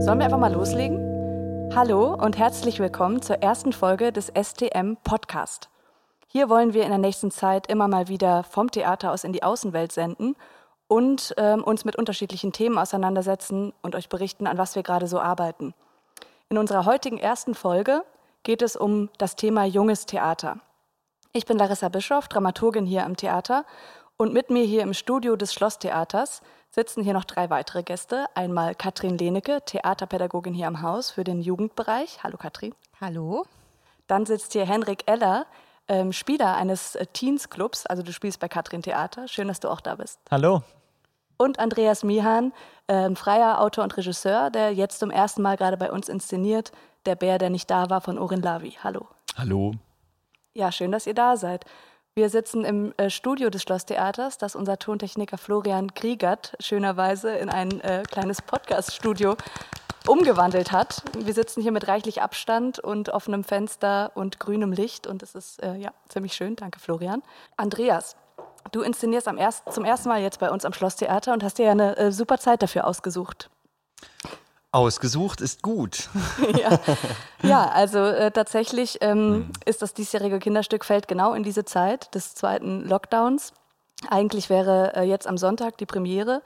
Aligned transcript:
Sollen 0.00 0.18
wir 0.18 0.26
einfach 0.26 0.38
mal 0.38 0.52
loslegen? 0.52 1.06
Hallo 1.74 2.14
und 2.14 2.38
herzlich 2.38 2.78
willkommen 2.78 3.22
zur 3.22 3.42
ersten 3.42 3.72
Folge 3.72 4.12
des 4.12 4.28
STM 4.28 4.94
Podcast. 5.02 5.68
Hier 6.28 6.48
wollen 6.48 6.74
wir 6.74 6.84
in 6.84 6.90
der 6.90 6.98
nächsten 6.98 7.30
Zeit 7.30 7.66
immer 7.66 7.88
mal 7.88 8.08
wieder 8.08 8.44
vom 8.44 8.70
Theater 8.70 9.12
aus 9.12 9.24
in 9.24 9.32
die 9.32 9.42
Außenwelt 9.42 9.92
senden 9.92 10.36
und 10.88 11.34
ähm, 11.36 11.64
uns 11.64 11.84
mit 11.84 11.96
unterschiedlichen 11.96 12.52
Themen 12.52 12.78
auseinandersetzen 12.78 13.72
und 13.82 13.94
euch 13.94 14.08
berichten, 14.08 14.46
an 14.46 14.58
was 14.58 14.76
wir 14.76 14.82
gerade 14.82 15.06
so 15.06 15.18
arbeiten. 15.18 15.74
In 16.48 16.58
unserer 16.58 16.84
heutigen 16.86 17.18
ersten 17.18 17.54
Folge 17.54 18.04
geht 18.42 18.62
es 18.62 18.76
um 18.76 19.10
das 19.18 19.34
Thema 19.34 19.64
junges 19.64 20.06
Theater. 20.06 20.60
Ich 21.32 21.44
bin 21.44 21.58
Larissa 21.58 21.88
Bischoff, 21.88 22.28
Dramaturgin 22.28 22.86
hier 22.86 23.04
am 23.04 23.16
Theater 23.16 23.64
und 24.16 24.32
mit 24.32 24.50
mir 24.50 24.64
hier 24.64 24.82
im 24.82 24.94
Studio 24.94 25.36
des 25.36 25.52
Schlosstheaters 25.52 26.42
sitzen 26.70 27.02
hier 27.02 27.12
noch 27.12 27.24
drei 27.24 27.50
weitere 27.50 27.82
Gäste. 27.82 28.26
Einmal 28.34 28.74
Katrin 28.74 29.18
Lehnecke, 29.18 29.62
Theaterpädagogin 29.64 30.54
hier 30.54 30.66
am 30.66 30.82
Haus 30.82 31.10
für 31.10 31.24
den 31.24 31.40
Jugendbereich. 31.40 32.22
Hallo 32.22 32.36
Katrin. 32.36 32.74
Hallo. 33.00 33.44
Dann 34.06 34.24
sitzt 34.24 34.52
hier 34.52 34.66
Henrik 34.66 35.02
Eller, 35.06 35.46
ähm, 35.88 36.12
Spieler 36.12 36.56
eines 36.56 36.94
äh, 36.94 37.06
Teens-Clubs. 37.06 37.86
Also 37.86 38.02
du 38.02 38.12
spielst 38.12 38.40
bei 38.40 38.48
Katrin 38.48 38.82
Theater. 38.82 39.28
Schön, 39.28 39.48
dass 39.48 39.60
du 39.60 39.68
auch 39.68 39.80
da 39.80 39.96
bist. 39.96 40.20
Hallo. 40.30 40.62
Und 41.38 41.58
Andreas 41.58 42.02
Mihan, 42.02 42.52
ähm, 42.88 43.14
freier 43.14 43.60
Autor 43.60 43.84
und 43.84 43.96
Regisseur, 43.96 44.50
der 44.50 44.72
jetzt 44.72 45.00
zum 45.00 45.10
ersten 45.10 45.42
Mal 45.42 45.56
gerade 45.56 45.76
bei 45.76 45.92
uns 45.92 46.08
inszeniert. 46.08 46.72
Der 47.04 47.14
Bär, 47.14 47.38
der 47.38 47.50
nicht 47.50 47.70
da 47.70 47.90
war, 47.90 48.00
von 48.00 48.18
Orin 48.18 48.40
Lavi. 48.40 48.78
Hallo. 48.82 49.06
Hallo. 49.36 49.74
Ja, 50.54 50.72
schön, 50.72 50.90
dass 50.90 51.06
ihr 51.06 51.14
da 51.14 51.36
seid. 51.36 51.66
Wir 52.18 52.30
sitzen 52.30 52.64
im 52.64 52.94
äh, 52.96 53.10
Studio 53.10 53.50
des 53.50 53.60
Schlosstheaters, 53.60 54.38
das 54.38 54.56
unser 54.56 54.78
Tontechniker 54.78 55.36
Florian 55.36 55.92
Kriegert 55.92 56.56
schönerweise 56.60 57.30
in 57.32 57.50
ein 57.50 57.78
äh, 57.82 58.04
kleines 58.10 58.40
Podcast-Studio 58.40 59.36
umgewandelt 60.06 60.72
hat. 60.72 61.02
Wir 61.14 61.34
sitzen 61.34 61.60
hier 61.60 61.72
mit 61.72 61.88
reichlich 61.88 62.22
Abstand 62.22 62.78
und 62.78 63.10
offenem 63.10 63.44
Fenster 63.44 64.12
und 64.14 64.40
grünem 64.40 64.72
Licht 64.72 65.06
und 65.06 65.22
es 65.22 65.34
ist 65.34 65.62
äh, 65.62 65.74
ja 65.74 65.90
ziemlich 66.08 66.32
schön. 66.32 66.56
Danke, 66.56 66.80
Florian. 66.80 67.22
Andreas, 67.58 68.16
du 68.72 68.80
inszenierst 68.80 69.28
erst, 69.36 69.70
zum 69.70 69.84
ersten 69.84 70.08
Mal 70.08 70.22
jetzt 70.22 70.40
bei 70.40 70.50
uns 70.50 70.64
am 70.64 70.72
Schlosstheater 70.72 71.34
und 71.34 71.44
hast 71.44 71.58
dir 71.58 71.66
ja 71.66 71.72
eine 71.72 71.98
äh, 71.98 72.12
super 72.12 72.38
Zeit 72.38 72.62
dafür 72.62 72.86
ausgesucht. 72.86 73.50
Ausgesucht 74.76 75.40
ist 75.40 75.62
gut. 75.62 76.10
ja. 76.58 76.78
ja, 77.42 77.68
also 77.70 77.98
äh, 77.98 78.30
tatsächlich 78.30 78.98
ähm, 79.00 79.28
mhm. 79.28 79.52
ist 79.64 79.80
das 79.80 79.94
diesjährige 79.94 80.38
Kinderstück 80.38 80.84
fällt 80.84 81.08
genau 81.08 81.32
in 81.32 81.42
diese 81.42 81.64
Zeit 81.64 82.14
des 82.14 82.34
zweiten 82.34 82.86
Lockdowns. 82.86 83.54
Eigentlich 84.10 84.50
wäre 84.50 84.92
äh, 84.94 85.02
jetzt 85.04 85.26
am 85.26 85.38
Sonntag 85.38 85.78
die 85.78 85.86
Premiere, 85.86 86.42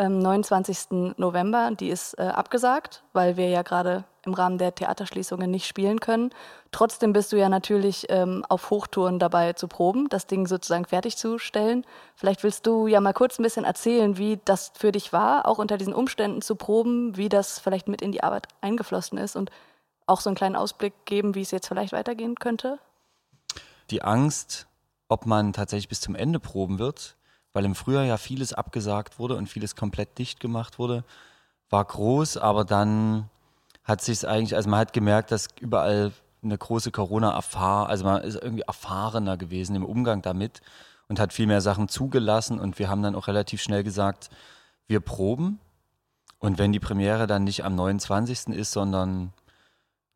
ähm, 0.00 0.18
29. 0.18 1.14
November. 1.18 1.70
Die 1.78 1.90
ist 1.90 2.14
äh, 2.18 2.22
abgesagt, 2.22 3.02
weil 3.12 3.36
wir 3.36 3.48
ja 3.48 3.62
gerade 3.62 4.04
im 4.24 4.34
Rahmen 4.34 4.58
der 4.58 4.74
Theaterschließungen 4.74 5.50
nicht 5.50 5.66
spielen 5.66 6.00
können. 6.00 6.30
Trotzdem 6.72 7.12
bist 7.12 7.32
du 7.32 7.36
ja 7.36 7.48
natürlich 7.48 8.06
ähm, 8.08 8.44
auf 8.48 8.70
Hochtouren 8.70 9.18
dabei 9.18 9.52
zu 9.52 9.68
proben, 9.68 10.08
das 10.08 10.26
Ding 10.26 10.46
sozusagen 10.46 10.86
fertigzustellen. 10.86 11.84
Vielleicht 12.14 12.42
willst 12.42 12.66
du 12.66 12.86
ja 12.86 13.00
mal 13.00 13.12
kurz 13.12 13.38
ein 13.38 13.42
bisschen 13.42 13.64
erzählen, 13.64 14.16
wie 14.16 14.40
das 14.44 14.72
für 14.74 14.92
dich 14.92 15.12
war, 15.12 15.46
auch 15.46 15.58
unter 15.58 15.76
diesen 15.76 15.94
Umständen 15.94 16.42
zu 16.42 16.56
proben, 16.56 17.16
wie 17.16 17.28
das 17.28 17.58
vielleicht 17.58 17.88
mit 17.88 18.02
in 18.02 18.12
die 18.12 18.22
Arbeit 18.22 18.48
eingeflossen 18.60 19.18
ist 19.18 19.36
und 19.36 19.50
auch 20.06 20.20
so 20.20 20.30
einen 20.30 20.36
kleinen 20.36 20.56
Ausblick 20.56 20.92
geben, 21.04 21.34
wie 21.34 21.42
es 21.42 21.50
jetzt 21.50 21.68
vielleicht 21.68 21.92
weitergehen 21.92 22.36
könnte. 22.36 22.78
Die 23.90 24.02
Angst, 24.02 24.66
ob 25.08 25.26
man 25.26 25.52
tatsächlich 25.52 25.88
bis 25.88 26.00
zum 26.00 26.14
Ende 26.14 26.40
proben 26.40 26.78
wird, 26.78 27.16
weil 27.52 27.64
im 27.64 27.74
Frühjahr 27.74 28.04
ja 28.04 28.16
vieles 28.16 28.52
abgesagt 28.52 29.18
wurde 29.18 29.36
und 29.36 29.48
vieles 29.48 29.76
komplett 29.76 30.18
dicht 30.18 30.40
gemacht 30.40 30.78
wurde, 30.78 31.04
war 31.68 31.84
groß, 31.84 32.36
aber 32.36 32.64
dann 32.64 33.28
hat 33.84 34.02
sich 34.02 34.26
eigentlich, 34.26 34.54
also 34.56 34.68
man 34.68 34.80
hat 34.80 34.92
gemerkt, 34.92 35.30
dass 35.32 35.48
überall 35.60 36.12
eine 36.42 36.56
große 36.56 36.90
Corona-Erfahrung, 36.90 37.88
also 37.88 38.04
man 38.04 38.22
ist 38.22 38.36
irgendwie 38.36 38.64
erfahrener 38.66 39.36
gewesen 39.36 39.76
im 39.76 39.84
Umgang 39.84 40.22
damit 40.22 40.60
und 41.08 41.20
hat 41.20 41.32
viel 41.32 41.46
mehr 41.46 41.60
Sachen 41.60 41.88
zugelassen 41.88 42.58
und 42.60 42.78
wir 42.78 42.88
haben 42.88 43.02
dann 43.02 43.14
auch 43.14 43.28
relativ 43.28 43.62
schnell 43.62 43.82
gesagt, 43.82 44.30
wir 44.86 45.00
proben 45.00 45.60
und 46.38 46.58
wenn 46.58 46.72
die 46.72 46.80
Premiere 46.80 47.26
dann 47.26 47.44
nicht 47.44 47.64
am 47.64 47.74
29. 47.74 48.48
ist, 48.48 48.72
sondern 48.72 49.32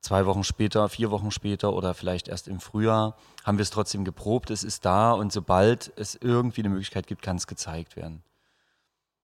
zwei 0.05 0.27
Wochen 0.27 0.45
später, 0.45 0.89
vier 0.89 1.11
Wochen 1.11 1.31
später 1.31 1.73
oder 1.73 1.95
vielleicht 1.95 2.29
erst 2.29 2.47
im 2.47 2.61
Frühjahr, 2.61 3.17
haben 3.43 3.59
wir 3.59 3.63
es 3.63 3.71
trotzdem 3.71 4.05
geprobt, 4.05 4.51
es 4.51 4.63
ist 4.63 4.85
da 4.85 5.13
und 5.13 5.33
sobald 5.33 5.93
es 5.97 6.15
irgendwie 6.15 6.61
eine 6.61 6.69
Möglichkeit 6.69 7.07
gibt, 7.07 7.23
kann 7.23 7.37
es 7.37 7.47
gezeigt 7.47 7.97
werden. 7.97 8.23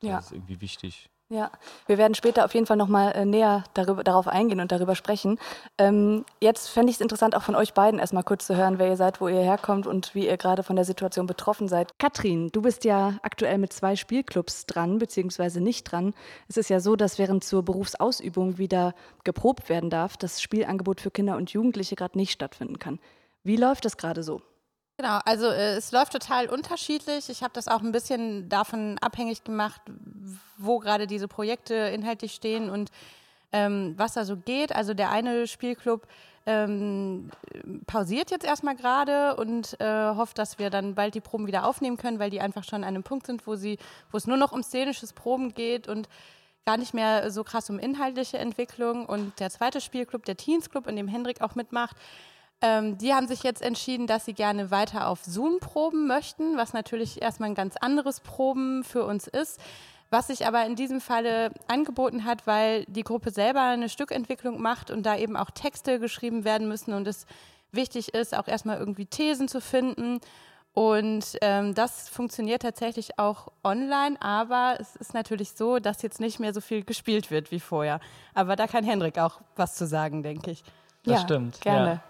Ja. 0.01 0.17
Das 0.17 0.27
ist 0.27 0.33
irgendwie 0.33 0.61
wichtig. 0.61 1.11
Ja, 1.33 1.53
wir 1.87 1.97
werden 1.97 2.17
später 2.17 2.45
auf 2.45 2.55
jeden 2.55 2.67
Fall 2.67 2.77
nochmal 2.77 3.13
äh, 3.13 3.25
näher 3.25 3.63
darüber, 3.75 4.03
darauf 4.03 4.27
eingehen 4.27 4.59
und 4.59 4.73
darüber 4.73 4.97
sprechen. 4.97 5.39
Ähm, 5.79 6.25
jetzt 6.41 6.69
fände 6.69 6.91
ich 6.91 6.97
es 6.97 7.01
interessant, 7.01 7.37
auch 7.37 7.43
von 7.43 7.55
euch 7.55 7.73
beiden 7.73 8.01
erstmal 8.01 8.25
kurz 8.25 8.49
zu 8.49 8.57
hören, 8.57 8.81
wer 8.81 8.89
ihr 8.89 8.97
seid, 8.97 9.21
wo 9.21 9.29
ihr 9.29 9.39
herkommt 9.39 9.87
und 9.87 10.13
wie 10.17 10.27
ihr 10.27 10.37
gerade 10.37 10.65
von 10.65 10.75
der 10.75 10.85
Situation 10.85 11.29
betroffen 11.29 11.69
seid. 11.69 11.97
Katrin, 12.01 12.49
du 12.51 12.63
bist 12.63 12.85
ja 12.85 13.21
aktuell 13.23 13.59
mit 13.59 13.73
zwei 13.73 13.95
Spielclubs 13.95 14.67
dran, 14.67 14.99
beziehungsweise 14.99 15.61
nicht 15.61 15.85
dran. 15.85 16.15
Es 16.49 16.57
ist 16.57 16.69
ja 16.69 16.81
so, 16.81 16.97
dass 16.97 17.17
während 17.17 17.45
zur 17.45 17.65
Berufsausübung 17.65 18.59
wieder 18.59 18.93
geprobt 19.23 19.69
werden 19.69 19.89
darf, 19.89 20.17
das 20.17 20.43
Spielangebot 20.43 21.01
für 21.01 21.13
Kinder 21.13 21.37
und 21.37 21.53
Jugendliche 21.53 21.95
gerade 21.95 22.19
nicht 22.19 22.33
stattfinden 22.33 22.81
kann. 22.81 22.99
Wie 23.45 23.57
läuft 23.57 23.85
das 23.85 23.97
gerade 23.97 24.25
so? 24.25 24.43
Genau, 25.01 25.19
also 25.25 25.47
äh, 25.47 25.77
es 25.77 25.93
läuft 25.93 26.13
total 26.13 26.51
unterschiedlich. 26.51 27.31
Ich 27.31 27.43
habe 27.43 27.55
das 27.55 27.69
auch 27.69 27.81
ein 27.81 27.91
bisschen 27.91 28.51
davon 28.51 28.99
abhängig 28.99 29.45
gemacht, 29.45 29.81
wo 30.59 30.79
gerade 30.79 31.07
diese 31.07 31.27
Projekte 31.27 31.75
inhaltlich 31.75 32.35
stehen 32.35 32.69
und 32.69 32.91
ähm, 33.51 33.95
was 33.97 34.13
da 34.13 34.27
so 34.27 34.37
geht. 34.37 34.77
Also 34.77 34.93
der 34.93 35.09
eine 35.09 35.47
Spielclub 35.47 36.07
ähm, 36.45 37.31
pausiert 37.87 38.31
jetzt 38.31 38.45
erstmal 38.45 38.77
gerade 38.77 39.37
und 39.37 39.81
äh, 39.81 40.11
hofft, 40.15 40.37
dass 40.37 40.59
wir 40.59 40.69
dann 40.69 40.95
bald 40.95 41.15
die 41.15 41.23
Proben 41.23 41.47
wieder 41.47 41.65
aufnehmen 41.65 41.97
können, 41.97 42.19
weil 42.19 42.29
die 42.29 42.43
einfach 42.43 42.65
schon 42.65 42.85
an 42.85 42.89
einem 42.89 43.03
Punkt 43.03 43.27
sind, 43.27 43.47
wo 43.47 43.57
sie, 43.57 43.79
wo 44.13 44.19
es 44.19 44.27
nur 44.27 44.37
noch 44.37 44.53
um 44.53 44.63
szenisches 44.63 45.15
Proben 45.15 45.55
geht 45.55 45.89
und 45.89 46.11
gar 46.67 46.77
nicht 46.77 46.93
mehr 46.93 47.31
so 47.31 47.43
krass 47.43 47.71
um 47.71 47.79
inhaltliche 47.79 48.37
Entwicklung. 48.37 49.07
Und 49.07 49.41
der 49.41 49.49
zweite 49.49 49.81
Spielclub, 49.81 50.27
der 50.27 50.37
Teens 50.37 50.69
Club, 50.69 50.87
in 50.87 50.97
dem 50.97 51.09
Hendrik 51.09 51.41
auch 51.41 51.55
mitmacht, 51.55 51.97
ähm, 52.63 52.99
die 52.99 53.15
haben 53.15 53.27
sich 53.27 53.43
jetzt 53.43 53.63
entschieden, 53.63 54.07
dass 54.07 54.25
sie 54.25 54.35
gerne 54.35 54.71
weiter 54.71 55.09
auf 55.09 55.25
Zoom 55.25 55.61
proben 55.61 56.07
möchten, 56.07 56.57
was 56.57 56.73
natürlich 56.73 57.23
erstmal 57.23 57.51
ein 57.51 57.55
ganz 57.55 57.77
anderes 57.77 58.21
Proben 58.21 58.85
für 58.85 59.05
uns 59.05 59.27
ist. 59.27 59.61
Was 60.11 60.27
sich 60.27 60.45
aber 60.45 60.67
in 60.67 60.75
diesem 60.75 61.01
Falle 61.01 61.53
angeboten 61.69 62.25
hat, 62.25 62.47
weil 62.47 62.85
die 62.87 63.05
Gruppe 63.05 63.31
selber 63.31 63.63
eine 63.63 63.89
Stückentwicklung 63.89 64.61
macht 64.61 64.91
und 64.91 65.05
da 65.05 65.17
eben 65.17 65.37
auch 65.37 65.51
Texte 65.51 66.01
geschrieben 66.01 66.45
werden 66.45 66.67
müssen 66.67 66.95
und 66.95 67.07
es 67.07 67.27
wichtig 67.71 68.13
ist, 68.13 68.37
auch 68.37 68.49
erstmal 68.49 68.79
irgendwie 68.79 69.07
Thesen 69.07 69.47
zu 69.47 69.61
finden. 69.61 70.19
Und 70.73 71.37
ähm, 71.43 71.75
das 71.75 72.09
funktioniert 72.09 72.63
tatsächlich 72.63 73.19
auch 73.19 73.49
online, 73.63 74.17
aber 74.21 74.77
es 74.81 74.97
ist 74.97 75.15
natürlich 75.15 75.53
so, 75.53 75.79
dass 75.79 76.03
jetzt 76.03 76.21
nicht 76.21 76.41
mehr 76.41 76.53
so 76.55 76.61
viel 76.61 76.85
gespielt 76.85 77.31
wird 77.31 77.53
wie 77.53 77.61
vorher. 77.61 78.01
Aber 78.35 78.57
da 78.57 78.67
kann 78.67 78.85
Henrik 78.85 79.19
auch 79.19 79.41
was 79.55 79.75
zu 79.77 79.87
sagen, 79.87 80.23
denke 80.23 80.51
ich. 80.51 80.65
Das 81.05 81.15
ja, 81.15 81.21
stimmt. 81.21 81.61
Gerne. 81.61 81.91
Ja. 81.93 82.10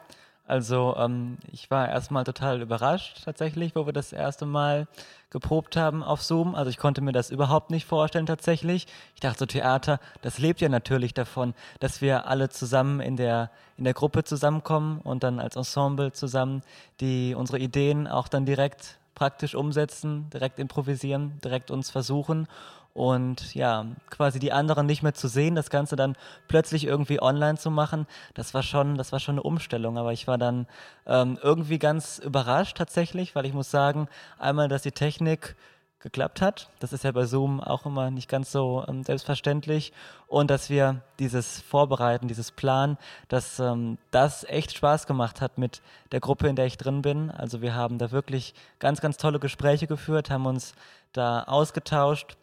Also 0.50 0.96
ähm, 0.98 1.38
ich 1.52 1.70
war 1.70 1.88
erstmal 1.88 2.24
total 2.24 2.60
überrascht 2.60 3.22
tatsächlich, 3.24 3.76
wo 3.76 3.86
wir 3.86 3.92
das 3.92 4.12
erste 4.12 4.46
Mal 4.46 4.88
geprobt 5.30 5.76
haben 5.76 6.02
auf 6.02 6.24
Zoom. 6.24 6.56
Also 6.56 6.70
ich 6.70 6.76
konnte 6.76 7.02
mir 7.02 7.12
das 7.12 7.30
überhaupt 7.30 7.70
nicht 7.70 7.86
vorstellen 7.86 8.26
tatsächlich. 8.26 8.88
Ich 9.14 9.20
dachte 9.20 9.38
so 9.38 9.46
Theater, 9.46 10.00
das 10.22 10.38
lebt 10.38 10.60
ja 10.60 10.68
natürlich 10.68 11.14
davon, 11.14 11.54
dass 11.78 12.00
wir 12.00 12.26
alle 12.26 12.48
zusammen 12.48 12.98
in 12.98 13.16
der 13.16 13.52
in 13.76 13.84
der 13.84 13.94
Gruppe 13.94 14.24
zusammenkommen 14.24 15.00
und 15.04 15.22
dann 15.22 15.38
als 15.38 15.54
Ensemble 15.54 16.10
zusammen 16.10 16.62
die 17.00 17.36
unsere 17.36 17.60
Ideen 17.60 18.08
auch 18.08 18.26
dann 18.26 18.44
direkt 18.44 18.98
praktisch 19.14 19.54
umsetzen, 19.54 20.30
direkt 20.30 20.58
improvisieren, 20.58 21.38
direkt 21.44 21.70
uns 21.70 21.90
versuchen 21.90 22.48
und 22.92 23.54
ja, 23.54 23.86
quasi 24.10 24.38
die 24.38 24.52
anderen 24.52 24.86
nicht 24.86 25.02
mehr 25.02 25.14
zu 25.14 25.28
sehen, 25.28 25.54
das 25.54 25.70
Ganze 25.70 25.94
dann 25.94 26.16
plötzlich 26.48 26.84
irgendwie 26.84 27.22
online 27.22 27.56
zu 27.56 27.70
machen, 27.70 28.06
das 28.34 28.52
war 28.52 28.62
schon, 28.62 28.96
das 28.96 29.12
war 29.12 29.20
schon 29.20 29.34
eine 29.34 29.42
Umstellung. 29.42 29.96
Aber 29.96 30.12
ich 30.12 30.26
war 30.26 30.38
dann 30.38 30.66
ähm, 31.06 31.38
irgendwie 31.40 31.78
ganz 31.78 32.18
überrascht 32.18 32.76
tatsächlich, 32.76 33.34
weil 33.34 33.46
ich 33.46 33.54
muss 33.54 33.70
sagen, 33.70 34.08
einmal, 34.38 34.68
dass 34.68 34.82
die 34.82 34.92
Technik 34.92 35.56
geklappt 36.00 36.40
hat. 36.40 36.70
Das 36.80 36.92
ist 36.92 37.04
ja 37.04 37.12
bei 37.12 37.26
Zoom 37.26 37.60
auch 37.60 37.84
immer 37.84 38.10
nicht 38.10 38.28
ganz 38.28 38.50
so 38.50 38.84
ähm, 38.88 39.04
selbstverständlich. 39.04 39.92
Und 40.26 40.50
dass 40.50 40.70
wir 40.70 41.02
dieses 41.18 41.60
Vorbereiten, 41.60 42.26
dieses 42.26 42.50
Plan, 42.50 42.96
dass 43.28 43.60
ähm, 43.60 43.98
das 44.10 44.44
echt 44.44 44.74
Spaß 44.74 45.06
gemacht 45.06 45.40
hat 45.40 45.58
mit 45.58 45.82
der 46.10 46.20
Gruppe, 46.20 46.48
in 46.48 46.56
der 46.56 46.66
ich 46.66 46.78
drin 46.78 47.02
bin. 47.02 47.30
Also 47.30 47.60
wir 47.60 47.74
haben 47.74 47.98
da 47.98 48.10
wirklich 48.10 48.54
ganz, 48.78 49.00
ganz 49.00 49.18
tolle 49.18 49.38
Gespräche 49.38 49.86
geführt, 49.86 50.30
haben 50.30 50.46
uns 50.46 50.72
da 51.12 51.42
ausgetauscht 51.42 52.36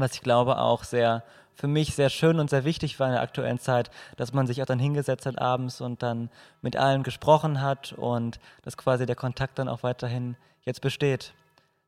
was 0.00 0.14
ich 0.14 0.20
glaube 0.20 0.58
auch 0.58 0.84
sehr 0.84 1.22
für 1.54 1.68
mich 1.68 1.94
sehr 1.94 2.08
schön 2.08 2.40
und 2.40 2.48
sehr 2.48 2.64
wichtig 2.64 2.98
war 2.98 3.08
in 3.08 3.12
der 3.12 3.22
aktuellen 3.22 3.58
Zeit, 3.58 3.90
dass 4.16 4.32
man 4.32 4.46
sich 4.46 4.62
auch 4.62 4.66
dann 4.66 4.78
hingesetzt 4.78 5.26
hat 5.26 5.38
abends 5.38 5.82
und 5.82 6.02
dann 6.02 6.30
mit 6.62 6.76
allen 6.76 7.02
gesprochen 7.02 7.60
hat 7.60 7.92
und 7.92 8.40
dass 8.62 8.78
quasi 8.78 9.04
der 9.04 9.16
Kontakt 9.16 9.58
dann 9.58 9.68
auch 9.68 9.82
weiterhin 9.82 10.36
jetzt 10.62 10.80
besteht. 10.80 11.34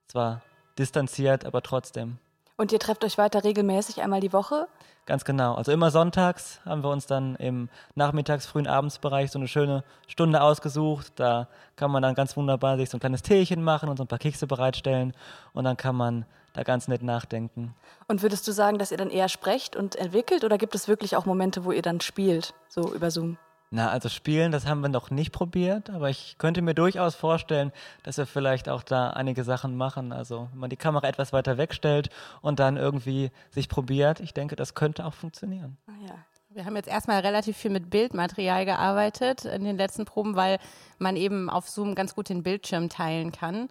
Es 0.09 0.15
war 0.15 0.43
distanziert, 0.79 1.47
aber 1.47 1.63
trotzdem. 1.63 2.19
Und 2.57 2.71
ihr 2.71 2.79
trefft 2.79 3.03
euch 3.05 3.17
weiter 3.17 3.45
regelmäßig 3.45 4.03
einmal 4.03 4.21
die 4.21 4.33
Woche? 4.33 4.69
Ganz 5.07 5.25
genau. 5.25 5.55
Also 5.55 5.73
immer 5.73 5.91
sonntags 5.91 6.61
haben 6.65 6.85
wir 6.85 6.91
uns 6.91 7.07
dann 7.07 7.35
im 7.37 7.69
Nachmittags-, 7.97 8.47
frühen 8.47 8.69
Abendsbereich 8.69 9.31
so 9.31 9.39
eine 9.39 9.49
schöne 9.49 9.83
Stunde 10.07 10.43
ausgesucht. 10.43 11.13
Da 11.17 11.49
kann 11.77 11.91
man 11.91 12.03
dann 12.03 12.15
ganz 12.15 12.37
wunderbar 12.37 12.77
sich 12.77 12.91
so 12.91 12.99
ein 12.99 13.01
kleines 13.01 13.23
Teechen 13.23 13.65
machen 13.65 13.89
und 13.89 13.97
so 13.97 14.05
ein 14.05 14.09
paar 14.09 14.21
Kekse 14.21 14.47
bereitstellen. 14.47 15.13
Und 15.55 15.65
dann 15.65 15.77
kann 15.77 15.97
man 15.97 16.25
da 16.53 16.63
ganz 16.63 16.89
nett 16.89 17.03
nachdenken. 17.03 17.75
Und 18.09 18.23
würdest 18.23 18.47
du 18.47 18.53
sagen, 18.53 18.79
dass 18.79 18.91
ihr 18.91 18.99
dann 18.99 19.11
eher 19.11 19.29
sprecht 19.29 19.77
und 19.77 19.97
entwickelt 19.97 20.45
oder 20.45 20.59
gibt 20.59 20.75
es 20.75 20.89
wirklich 20.89 21.17
auch 21.17 21.27
Momente, 21.27 21.65
wo 21.65 21.73
ihr 21.73 21.83
dann 21.83 22.01
spielt, 22.01 22.55
so 22.69 22.95
über 22.95 23.11
Zoom? 23.11 23.39
Na, 23.75 23.89
also 23.89 24.11
spielen, 24.11 24.53
das 24.53 24.67
haben 24.67 24.83
wir 24.83 24.91
noch 24.91 25.11
nicht 25.11 25.33
probiert, 25.33 25.89
aber 25.89 26.11
ich 26.11 26.37
könnte 26.37 26.61
mir 26.61 26.75
durchaus 26.75 27.15
vorstellen, 27.15 27.73
dass 28.03 28.19
wir 28.19 28.27
vielleicht 28.27 28.69
auch 28.69 28.83
da 28.83 29.11
einige 29.11 29.45
Sachen 29.45 29.79
machen. 29.79 30.13
Also, 30.13 30.49
wenn 30.53 30.61
man 30.61 30.71
die 30.71 30.77
Kamera 30.77 31.09
etwas 31.09 31.33
weiter 31.33 31.57
wegstellt 31.57 32.11
und 32.43 32.61
dann 32.61 32.77
irgendwie 32.77 33.31
sich 33.51 33.71
probiert, 33.71 34.21
ich 34.21 34.35
denke, 34.35 34.57
das 34.57 34.75
könnte 34.75 35.07
auch 35.07 35.15
funktionieren. 35.15 35.79
Ah, 35.87 36.07
ja. 36.07 36.15
Wir 36.51 36.67
haben 36.67 36.77
jetzt 36.77 36.89
erstmal 36.89 37.21
relativ 37.21 37.57
viel 37.57 37.71
mit 37.71 37.89
Bildmaterial 37.89 38.67
gearbeitet 38.67 39.47
in 39.47 39.65
den 39.65 39.79
letzten 39.79 40.05
Proben, 40.05 40.37
weil 40.37 40.59
man 40.99 41.17
eben 41.17 41.49
auf 41.49 41.67
Zoom 41.67 41.95
ganz 41.95 42.15
gut 42.15 42.29
den 42.29 42.43
Bildschirm 42.43 42.91
teilen 42.91 43.33
kann 43.33 43.71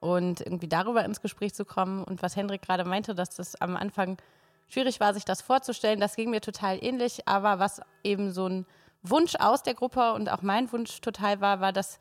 und 0.00 0.40
irgendwie 0.40 0.68
darüber 0.68 1.04
ins 1.04 1.20
Gespräch 1.20 1.54
zu 1.54 1.64
kommen. 1.64 2.02
Und 2.02 2.22
was 2.22 2.36
Hendrik 2.36 2.62
gerade 2.62 2.84
meinte, 2.84 3.14
dass 3.14 3.30
das 3.30 3.60
am 3.60 3.76
Anfang 3.76 4.16
schwierig 4.68 5.00
war, 5.00 5.14
sich 5.14 5.24
das 5.24 5.42
vorzustellen, 5.42 6.00
das 6.00 6.16
ging 6.16 6.30
mir 6.30 6.40
total 6.40 6.82
ähnlich, 6.82 7.28
aber 7.28 7.58
was 7.58 7.80
eben 8.02 8.32
so 8.32 8.48
ein 8.48 8.66
Wunsch 9.02 9.34
aus 9.36 9.62
der 9.62 9.74
Gruppe 9.74 10.12
und 10.12 10.30
auch 10.30 10.42
mein 10.42 10.70
Wunsch 10.72 11.00
total 11.00 11.40
war, 11.40 11.60
war 11.60 11.72
dass, 11.72 11.98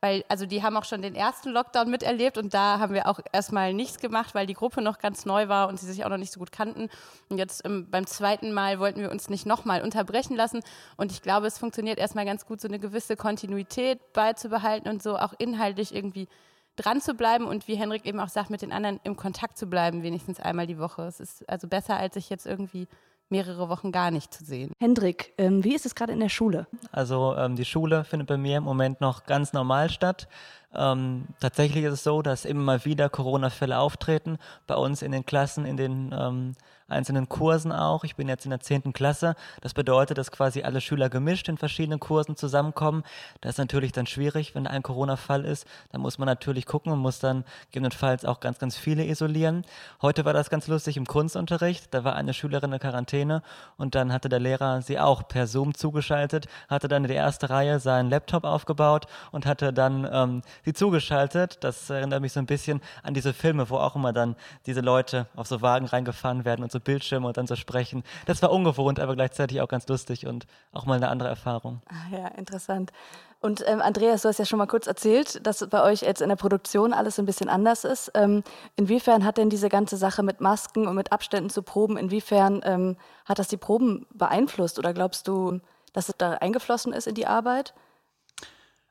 weil, 0.00 0.24
also 0.28 0.46
die 0.46 0.62
haben 0.62 0.76
auch 0.76 0.84
schon 0.84 1.02
den 1.02 1.14
ersten 1.14 1.50
Lockdown 1.50 1.90
miterlebt 1.90 2.38
und 2.38 2.52
da 2.52 2.78
haben 2.78 2.94
wir 2.94 3.08
auch 3.08 3.18
erstmal 3.32 3.72
nichts 3.72 3.98
gemacht, 3.98 4.34
weil 4.34 4.46
die 4.46 4.54
Gruppe 4.54 4.82
noch 4.82 4.98
ganz 4.98 5.24
neu 5.24 5.48
war 5.48 5.68
und 5.68 5.80
sie 5.80 5.86
sich 5.86 6.04
auch 6.04 6.10
noch 6.10 6.18
nicht 6.18 6.32
so 6.32 6.38
gut 6.38 6.52
kannten. 6.52 6.88
Und 7.30 7.38
jetzt 7.38 7.64
ähm, 7.64 7.88
beim 7.90 8.06
zweiten 8.06 8.52
Mal 8.52 8.78
wollten 8.78 9.00
wir 9.00 9.10
uns 9.10 9.30
nicht 9.30 9.46
nochmal 9.46 9.82
unterbrechen 9.82 10.36
lassen. 10.36 10.60
Und 10.96 11.10
ich 11.10 11.22
glaube, 11.22 11.46
es 11.46 11.58
funktioniert 11.58 11.98
erstmal 11.98 12.26
ganz 12.26 12.46
gut, 12.46 12.60
so 12.60 12.68
eine 12.68 12.78
gewisse 12.78 13.16
Kontinuität 13.16 14.12
beizubehalten 14.12 14.88
und 14.88 15.02
so 15.02 15.16
auch 15.16 15.32
inhaltlich 15.38 15.94
irgendwie 15.94 16.28
dran 16.76 17.00
zu 17.00 17.14
bleiben 17.14 17.46
und 17.46 17.68
wie 17.68 17.76
Henrik 17.76 18.04
eben 18.06 18.20
auch 18.20 18.28
sagt, 18.28 18.50
mit 18.50 18.62
den 18.62 18.72
anderen 18.72 19.00
im 19.04 19.16
Kontakt 19.16 19.56
zu 19.58 19.66
bleiben, 19.66 20.02
wenigstens 20.02 20.40
einmal 20.40 20.66
die 20.66 20.78
Woche. 20.78 21.02
Es 21.02 21.20
ist 21.20 21.48
also 21.48 21.68
besser, 21.68 21.96
als 21.96 22.14
sich 22.14 22.30
jetzt 22.30 22.46
irgendwie 22.46 22.88
mehrere 23.30 23.68
Wochen 23.68 23.90
gar 23.90 24.10
nicht 24.10 24.32
zu 24.32 24.44
sehen. 24.44 24.72
Hendrik, 24.78 25.32
ähm, 25.38 25.64
wie 25.64 25.74
ist 25.74 25.86
es 25.86 25.94
gerade 25.94 26.12
in 26.12 26.20
der 26.20 26.28
Schule? 26.28 26.66
Also 26.92 27.34
ähm, 27.36 27.56
die 27.56 27.64
Schule 27.64 28.04
findet 28.04 28.28
bei 28.28 28.36
mir 28.36 28.58
im 28.58 28.64
Moment 28.64 29.00
noch 29.00 29.24
ganz 29.24 29.52
normal 29.52 29.90
statt. 29.90 30.28
Ähm, 30.74 31.26
tatsächlich 31.40 31.84
ist 31.84 31.92
es 31.94 32.04
so, 32.04 32.22
dass 32.22 32.44
immer 32.44 32.62
mal 32.62 32.84
wieder 32.84 33.08
Corona-Fälle 33.08 33.78
auftreten, 33.78 34.38
bei 34.66 34.74
uns 34.74 35.02
in 35.02 35.12
den 35.12 35.24
Klassen, 35.24 35.64
in 35.64 35.76
den 35.76 36.14
ähm, 36.16 36.54
einzelnen 36.88 37.28
Kursen 37.28 37.72
auch. 37.72 38.04
Ich 38.04 38.16
bin 38.16 38.28
jetzt 38.28 38.44
in 38.44 38.50
der 38.50 38.60
10. 38.60 38.92
Klasse. 38.92 39.34
Das 39.60 39.74
bedeutet, 39.74 40.18
dass 40.18 40.30
quasi 40.30 40.62
alle 40.62 40.80
Schüler 40.80 41.08
gemischt 41.08 41.48
in 41.48 41.56
verschiedenen 41.56 42.00
Kursen 42.00 42.36
zusammenkommen. 42.36 43.04
Das 43.40 43.52
ist 43.52 43.58
natürlich 43.58 43.92
dann 43.92 44.06
schwierig, 44.06 44.54
wenn 44.54 44.66
ein 44.66 44.82
Corona-Fall 44.82 45.44
ist. 45.44 45.66
Da 45.92 45.98
muss 45.98 46.18
man 46.18 46.26
natürlich 46.26 46.66
gucken 46.66 46.92
und 46.92 46.98
muss 46.98 47.18
dann 47.18 47.44
gegebenenfalls 47.66 48.24
auch 48.24 48.40
ganz, 48.40 48.58
ganz 48.58 48.76
viele 48.76 49.04
isolieren. 49.06 49.64
Heute 50.02 50.24
war 50.24 50.32
das 50.32 50.50
ganz 50.50 50.68
lustig 50.68 50.96
im 50.96 51.06
Kunstunterricht. 51.06 51.92
Da 51.92 52.04
war 52.04 52.16
eine 52.16 52.34
Schülerin 52.34 52.72
in 52.72 52.78
Quarantäne 52.78 53.42
und 53.76 53.94
dann 53.94 54.12
hatte 54.12 54.28
der 54.28 54.40
Lehrer 54.40 54.82
sie 54.82 54.98
auch 54.98 55.26
per 55.26 55.46
Zoom 55.46 55.74
zugeschaltet, 55.74 56.46
hatte 56.68 56.88
dann 56.88 57.04
in 57.04 57.08
die 57.08 57.16
erste 57.16 57.50
Reihe 57.50 57.80
seinen 57.80 58.10
Laptop 58.10 58.44
aufgebaut 58.44 59.06
und 59.32 59.46
hatte 59.46 59.72
dann 59.72 60.08
ähm, 60.10 60.42
sie 60.64 60.74
zugeschaltet. 60.74 61.58
Das 61.62 61.88
erinnert 61.88 62.20
mich 62.20 62.32
so 62.32 62.40
ein 62.40 62.46
bisschen 62.46 62.80
an 63.02 63.14
diese 63.14 63.32
Filme, 63.32 63.70
wo 63.70 63.76
auch 63.76 63.96
immer 63.96 64.12
dann 64.12 64.36
diese 64.66 64.80
Leute 64.80 65.26
auf 65.34 65.46
so 65.46 65.62
Wagen 65.62 65.86
reingefahren 65.86 66.44
werden 66.44 66.62
und 66.62 66.73
so 66.74 66.80
Bildschirme 66.80 67.26
und 67.26 67.38
dann 67.38 67.46
so 67.46 67.56
sprechen. 67.56 68.04
Das 68.26 68.42
war 68.42 68.52
ungewohnt, 68.52 69.00
aber 69.00 69.14
gleichzeitig 69.14 69.62
auch 69.62 69.68
ganz 69.68 69.88
lustig 69.88 70.26
und 70.26 70.46
auch 70.72 70.84
mal 70.84 70.96
eine 70.96 71.08
andere 71.08 71.30
Erfahrung. 71.30 71.80
Ah, 71.88 72.14
ja, 72.14 72.28
interessant. 72.28 72.92
Und 73.40 73.62
ähm, 73.66 73.80
Andreas, 73.80 74.22
du 74.22 74.28
hast 74.28 74.38
ja 74.38 74.44
schon 74.44 74.58
mal 74.58 74.66
kurz 74.66 74.86
erzählt, 74.86 75.46
dass 75.46 75.66
bei 75.68 75.82
euch 75.82 76.02
jetzt 76.02 76.22
in 76.22 76.28
der 76.28 76.36
Produktion 76.36 76.92
alles 76.92 77.18
ein 77.18 77.26
bisschen 77.26 77.48
anders 77.48 77.84
ist. 77.84 78.10
Ähm, 78.14 78.42
inwiefern 78.76 79.24
hat 79.24 79.38
denn 79.38 79.50
diese 79.50 79.68
ganze 79.68 79.96
Sache 79.96 80.22
mit 80.22 80.40
Masken 80.40 80.86
und 80.86 80.96
mit 80.96 81.12
Abständen 81.12 81.50
zu 81.50 81.62
Proben, 81.62 81.96
inwiefern 81.96 82.60
ähm, 82.64 82.96
hat 83.24 83.38
das 83.38 83.48
die 83.48 83.56
Proben 83.56 84.06
beeinflusst? 84.14 84.78
Oder 84.78 84.94
glaubst 84.94 85.28
du, 85.28 85.60
dass 85.92 86.08
es 86.08 86.16
da 86.16 86.32
eingeflossen 86.34 86.92
ist 86.92 87.06
in 87.06 87.14
die 87.14 87.26
Arbeit? 87.26 87.74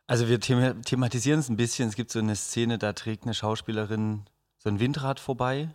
Also 0.05 0.27
wir 0.27 0.39
thematisieren 0.39 1.39
es 1.39 1.49
ein 1.49 1.57
bisschen. 1.57 1.89
Es 1.89 1.95
gibt 1.95 2.11
so 2.11 2.19
eine 2.19 2.35
Szene, 2.35 2.77
da 2.77 2.93
trägt 2.93 3.23
eine 3.23 3.33
Schauspielerin 3.33 4.23
so 4.59 4.69
ein 4.69 4.79
Windrad 4.79 5.19
vorbei 5.19 5.69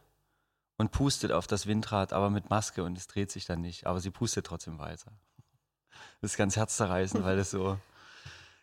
und 0.79 0.93
pustet 0.93 1.33
auf 1.33 1.47
das 1.47 1.67
Windrad, 1.67 2.13
aber 2.13 2.31
mit 2.31 2.49
Maske 2.49 2.85
und 2.85 2.97
es 2.97 3.09
dreht 3.09 3.31
sich 3.31 3.45
dann 3.45 3.61
nicht. 3.61 3.87
Aber 3.87 4.01
sie 4.01 4.11
pustet 4.11 4.47
trotzdem 4.47 4.79
weiter. 4.79 5.13
Das 6.21 6.33
ist 6.33 6.37
ganz 6.39 6.57
herzzerreißend, 6.57 7.25
weil 7.25 7.39
es 7.39 7.51
so. 7.51 7.79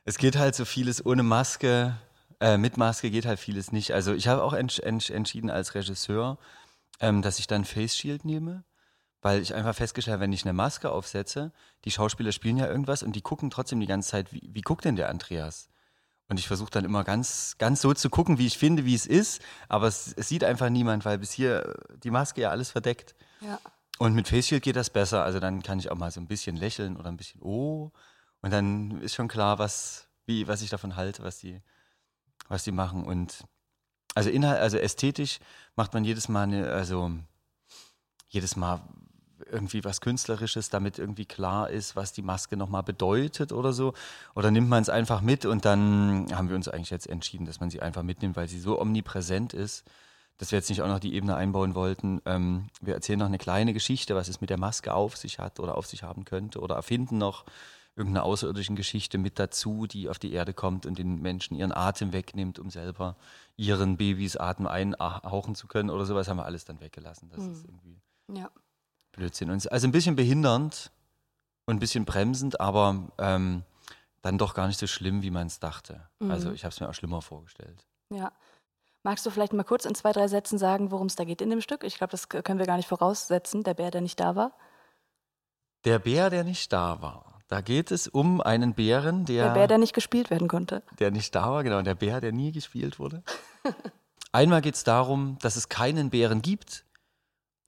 Es 0.06 0.18
geht 0.18 0.38
halt 0.38 0.56
so 0.56 0.66
vieles 0.66 1.06
ohne 1.06 1.24
Maske. 1.24 1.96
Äh, 2.40 2.58
mit 2.58 2.78
Maske 2.78 3.12
geht 3.12 3.26
halt 3.26 3.40
vieles 3.40 3.72
nicht. 3.72 3.92
Also 3.94 4.14
ich 4.14 4.28
habe 4.28 4.44
auch 4.44 4.54
entsch 4.54 4.80
entsch 4.80 5.10
entschieden 5.10 5.50
als 5.50 5.76
Regisseur, 5.76 6.38
ähm, 7.00 7.22
dass 7.22 7.40
ich 7.40 7.48
dann 7.48 7.66
Face 7.66 7.98
Shield 7.98 8.24
nehme, 8.24 8.64
weil 9.22 9.42
ich 9.42 9.54
einfach 9.54 9.76
festgestellt 9.76 10.14
habe, 10.14 10.24
wenn 10.24 10.34
ich 10.34 10.46
eine 10.46 10.54
Maske 10.54 10.92
aufsetze, 10.92 11.52
die 11.84 11.92
Schauspieler 11.92 12.32
spielen 12.32 12.58
ja 12.58 12.68
irgendwas 12.68 13.04
und 13.04 13.16
die 13.16 13.22
gucken 13.22 13.50
trotzdem 13.50 13.80
die 13.80 13.88
ganze 13.88 14.10
Zeit, 14.10 14.32
wie, 14.32 14.50
wie 14.54 14.62
guckt 14.62 14.86
denn 14.86 14.96
der 14.96 15.10
Andreas? 15.10 15.70
Und 16.28 16.40
ich 16.40 16.48
versuche 16.48 16.72
dann 16.72 16.86
immer 16.86 17.04
ganz, 17.04 17.56
ganz 17.60 17.82
so 17.82 17.94
zu 17.94 18.10
gucken, 18.10 18.40
wie 18.40 18.48
ich 18.48 18.58
finde, 18.58 18.86
wie 18.86 18.96
es 18.96 19.06
ist. 19.06 19.42
Aber 19.70 19.88
es, 19.88 20.14
es, 20.18 20.28
sieht 20.28 20.44
einfach 20.44 20.70
niemand, 20.70 21.06
weil 21.06 21.20
bis 21.20 21.32
hier 21.32 21.76
die 22.04 22.10
Maske 22.10 22.42
ja 22.42 22.50
alles 22.50 22.72
verdeckt. 22.72 23.16
Ja. 23.42 23.60
Und 24.00 24.14
mit 24.16 24.28
Face 24.28 24.48
Shield 24.48 24.64
geht 24.64 24.76
das 24.76 24.90
besser. 24.90 25.24
Also 25.24 25.40
dann 25.40 25.62
kann 25.62 25.78
ich 25.78 25.92
auch 25.92 25.98
mal 25.98 26.12
so 26.12 26.20
ein 26.20 26.28
bisschen 26.28 26.56
lächeln 26.56 26.98
oder 26.98 27.10
ein 27.10 27.18
bisschen 27.18 27.42
oh. 27.44 27.92
Und 28.42 28.52
dann 28.52 29.02
ist 29.02 29.14
schon 29.14 29.28
klar, 29.28 29.60
was, 29.60 30.08
wie, 30.26 30.48
was 30.48 30.62
ich 30.62 30.70
davon 30.70 30.96
halte, 30.96 31.24
was 31.24 31.38
die, 31.38 31.62
was 32.48 32.64
die 32.64 32.72
machen. 32.72 33.06
Und 33.06 33.46
also 34.16 34.30
Inhalt, 34.30 34.60
also 34.60 34.78
ästhetisch 34.78 35.40
macht 35.76 35.94
man 35.94 36.04
jedes 36.06 36.28
Mal 36.28 36.44
eine, 36.44 36.70
also 36.70 37.12
jedes 38.30 38.56
Mal 38.56 38.82
irgendwie 39.52 39.84
was 39.84 40.02
Künstlerisches, 40.02 40.70
damit 40.70 41.00
irgendwie 41.00 41.26
klar 41.26 41.70
ist, 41.70 41.96
was 41.96 42.14
die 42.14 42.22
Maske 42.22 42.58
nochmal 42.58 42.84
bedeutet 42.84 43.52
oder 43.52 43.74
so? 43.74 43.94
Oder 44.36 44.52
nimmt 44.52 44.70
man 44.70 44.82
es 44.82 44.90
einfach 44.90 45.22
mit 45.22 45.46
und 45.46 45.66
dann 45.66 46.28
haben 46.34 46.50
wir 46.50 46.56
uns 46.56 46.68
eigentlich 46.68 46.90
jetzt 46.90 47.08
entschieden, 47.08 47.46
dass 47.46 47.60
man 47.60 47.70
sie 47.70 47.82
einfach 47.82 48.04
mitnimmt, 48.04 48.36
weil 48.36 48.48
sie 48.48 48.60
so 48.60 48.80
omnipräsent 48.80 49.54
ist, 49.54 49.86
dass 50.38 50.52
wir 50.52 50.60
jetzt 50.60 50.70
nicht 50.70 50.82
auch 50.82 50.88
noch 50.88 51.00
die 51.00 51.14
Ebene 51.14 51.36
einbauen 51.36 51.76
wollten. 51.76 52.22
Ähm, 52.26 52.68
wir 52.82 52.94
erzählen 52.94 53.20
noch 53.20 53.28
eine 53.28 53.38
kleine 53.38 53.74
Geschichte, 53.74 54.16
was 54.16 54.28
es 54.28 54.42
mit 54.42 54.50
der 54.50 54.60
Maske 54.60 54.94
auf 54.94 55.18
sich 55.18 55.40
hat 55.40 55.60
oder 55.60 55.78
auf 55.78 55.86
sich 55.86 56.04
haben 56.04 56.26
könnte 56.26 56.60
oder 56.60 56.76
erfinden 56.76 57.18
noch 57.18 57.46
irgendeine 57.96 58.24
außerirdischen 58.24 58.76
Geschichte 58.76 59.18
mit 59.18 59.40
dazu, 59.40 59.88
die 59.88 60.10
auf 60.10 60.20
die 60.20 60.34
Erde 60.34 60.54
kommt 60.54 60.86
und 60.86 61.00
den 61.00 61.22
Menschen 61.22 61.56
ihren 61.56 61.72
Atem 61.72 62.12
wegnimmt, 62.12 62.60
um 62.60 62.70
selber 62.70 63.16
ihren 63.56 63.96
Babys 63.96 64.36
Atem 64.36 64.68
einhauchen 64.68 65.56
zu 65.56 65.68
können 65.68 65.90
oder 65.90 66.06
sowas, 66.06 66.28
haben 66.28 66.38
wir 66.38 66.46
alles 66.46 66.66
dann 66.66 66.82
weggelassen. 66.82 67.30
Das 67.30 67.40
mhm. 67.40 67.52
ist 67.52 67.66
irgendwie. 67.66 68.02
Ja. 68.34 68.52
Blödsinn. 69.16 69.50
also 69.50 69.70
ein 69.88 69.92
bisschen 69.92 70.16
behindernd 70.16 70.92
und 71.66 71.78
ein 71.78 71.80
bisschen 71.80 72.06
bremsend, 72.06 72.60
aber 72.60 73.08
ähm, 73.18 73.64
dann 74.22 74.38
doch 74.38 74.54
gar 74.54 74.68
nicht 74.68 74.80
so 74.80 74.88
schlimm, 74.88 75.22
wie 75.22 75.32
man 75.32 75.48
es 75.48 75.60
dachte. 75.60 76.08
Mhm. 76.20 76.32
Also 76.32 76.52
ich 76.52 76.64
habe 76.64 76.74
es 76.74 76.80
mir 76.80 76.90
auch 76.90 76.94
schlimmer 76.94 77.22
vorgestellt. 77.22 77.86
Ja. 78.10 78.32
Magst 79.04 79.26
du 79.26 79.30
vielleicht 79.30 79.54
mal 79.54 79.64
kurz 79.64 79.86
in 79.86 79.94
zwei, 79.94 80.12
drei 80.12 80.28
Sätzen 80.28 80.58
sagen, 80.58 80.90
worum 80.92 81.08
es 81.08 81.16
da 81.16 81.26
geht 81.26 81.42
in 81.42 81.52
dem 81.52 81.62
Stück? 81.62 81.84
Ich 81.84 81.98
glaube, 81.98 82.12
das 82.12 82.28
können 82.30 82.58
wir 82.58 82.66
gar 82.66 82.78
nicht 82.78 82.90
voraussetzen, 82.90 83.64
der 83.64 83.76
Bär, 83.76 83.92
der 83.92 84.02
nicht 84.02 84.20
da 84.20 84.36
war. 84.36 84.54
Der 85.84 86.00
Bär, 86.00 86.32
der 86.32 86.44
nicht 86.44 86.74
da 86.74 87.02
war. 87.02 87.40
Da 87.48 87.62
geht 87.62 87.92
es 87.92 88.08
um 88.08 88.42
einen 88.42 88.74
Bären, 88.74 89.26
der. 89.26 89.46
Der 89.46 89.54
Bär, 89.54 89.68
der 89.68 89.78
nicht 89.78 89.94
gespielt 89.94 90.32
werden 90.32 90.48
konnte. 90.48 90.82
Der 90.98 91.12
nicht 91.12 91.36
da 91.36 91.52
war, 91.52 91.64
genau. 91.64 91.84
Der 91.84 91.94
Bär, 91.94 92.20
der 92.20 92.32
nie 92.32 92.52
gespielt 92.52 92.98
wurde. 92.98 93.22
Einmal 94.32 94.62
geht 94.62 94.76
es 94.76 94.84
darum, 94.84 95.38
dass 95.42 95.56
es 95.56 95.70
keinen 95.70 96.10
Bären 96.10 96.42
gibt, 96.42 96.85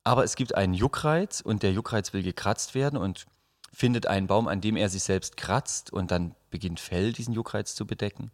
aber 0.07 0.23
es 0.23 0.37
gibt 0.37 0.55
einen 0.55 0.73
Juckreiz 0.73 1.41
und 1.41 1.63
der 1.63 1.73
Juckreiz 1.73 2.13
will 2.13 2.23
gekratzt 2.23 2.75
werden 2.75 2.97
und 2.97 3.25
findet 3.73 4.07
einen 4.07 4.27
Baum, 4.27 4.47
an 4.47 4.61
dem 4.61 4.77
er 4.77 4.87
sich 4.87 5.03
selbst 5.03 5.35
kratzt 5.35 5.91
und 5.91 6.11
dann 6.11 6.33
beginnt 6.49 6.79
Fell 6.79 7.11
diesen 7.11 7.33
Juckreiz 7.33 7.75
zu 7.75 7.85
bedecken. 7.85 8.31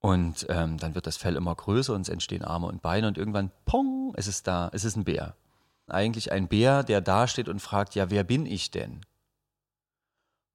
Und 0.00 0.46
ähm, 0.48 0.78
dann 0.78 0.94
wird 0.94 1.06
das 1.06 1.18
Fell 1.18 1.36
immer 1.36 1.54
größer 1.54 1.92
und 1.92 2.00
es 2.00 2.08
entstehen 2.08 2.42
Arme 2.42 2.66
und 2.66 2.80
Beine 2.80 3.08
und 3.08 3.18
irgendwann, 3.18 3.50
pong, 3.66 4.14
es 4.16 4.26
ist 4.26 4.46
da, 4.46 4.70
es 4.72 4.84
ist 4.84 4.96
ein 4.96 5.04
Bär. 5.04 5.36
Eigentlich 5.86 6.32
ein 6.32 6.48
Bär, 6.48 6.82
der 6.82 7.02
da 7.02 7.28
steht 7.28 7.50
und 7.50 7.60
fragt, 7.60 7.94
ja, 7.94 8.08
wer 8.08 8.24
bin 8.24 8.46
ich 8.46 8.70
denn? 8.70 9.02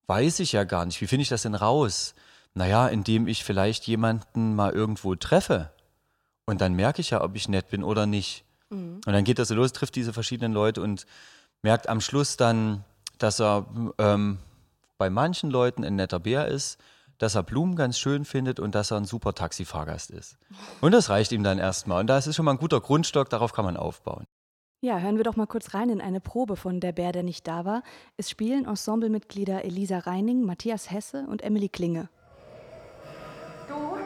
Weiß 0.08 0.40
ich 0.40 0.54
ja 0.54 0.64
gar 0.64 0.88
nicht. 0.88 1.02
Wie 1.02 1.08
finde 1.08 1.22
ich 1.22 1.30
das 1.30 1.44
denn 1.44 1.56
raus? 1.56 2.16
Naja, 2.56 2.88
indem 2.88 3.28
ich 3.28 3.44
vielleicht 3.44 3.86
jemanden 3.86 4.56
mal 4.56 4.74
irgendwo 4.74 5.14
treffe. 5.14 5.72
Und 6.48 6.62
dann 6.62 6.74
merke 6.74 7.00
ich 7.00 7.12
ja, 7.12 7.24
ob 7.24 7.36
ich 7.36 7.48
nett 7.48 7.70
bin 7.70 7.84
oder 7.84 8.08
nicht. 8.08 8.44
Mhm. 8.72 9.02
Und 9.06 9.14
dann 9.14 9.24
geht 9.24 9.38
er 9.38 9.46
so 9.46 9.54
los, 9.54 9.74
trifft 9.74 9.96
diese 9.96 10.14
verschiedenen 10.14 10.54
Leute 10.54 10.82
und 10.82 11.06
merkt 11.62 11.88
am 11.88 12.02
Schluss 12.02 12.38
dann, 12.38 12.84
dass 13.20 13.40
er 13.40 13.68
ähm, 14.00 14.40
bei 14.98 15.10
manchen 15.10 15.52
Leuten 15.52 15.84
ein 15.84 15.96
netter 15.96 16.20
Bär 16.20 16.48
ist, 16.48 16.80
dass 17.20 17.36
er 17.36 17.44
Blumen 17.44 17.76
ganz 17.76 18.00
schön 18.00 18.26
findet 18.26 18.60
und 18.60 18.74
dass 18.74 18.90
er 18.92 18.98
ein 18.98 19.06
super 19.06 19.34
Taxifahrgast 19.36 20.10
ist. 20.10 20.38
Und 20.82 20.92
das 20.92 21.10
reicht 21.10 21.32
ihm 21.32 21.44
dann 21.44 21.60
erstmal. 21.60 22.00
Und 22.00 22.08
da 22.08 22.18
ist 22.18 22.26
es 22.26 22.36
schon 22.36 22.46
mal 22.46 22.52
ein 22.52 22.58
guter 22.58 22.82
Grundstock, 22.82 23.30
darauf 23.30 23.54
kann 23.54 23.64
man 23.64 23.78
aufbauen. 23.78 24.26
Ja, 24.84 24.98
hören 24.98 25.18
wir 25.18 25.24
doch 25.24 25.36
mal 25.36 25.46
kurz 25.46 25.76
rein 25.76 25.92
in 25.92 26.02
eine 26.02 26.20
Probe 26.20 26.56
von 26.56 26.80
Der 26.80 26.92
Bär, 26.92 27.12
der 27.12 27.22
nicht 27.22 27.48
da 27.48 27.64
war. 27.64 27.84
Es 28.18 28.32
spielen 28.32 28.66
Ensemblemitglieder 28.66 29.64
Elisa 29.64 30.00
Reining, 30.00 30.44
Matthias 30.44 30.90
Hesse 30.90 31.28
und 31.30 31.44
Emily 31.44 31.70
Klinge. 31.70 32.10
Du? 33.68 34.00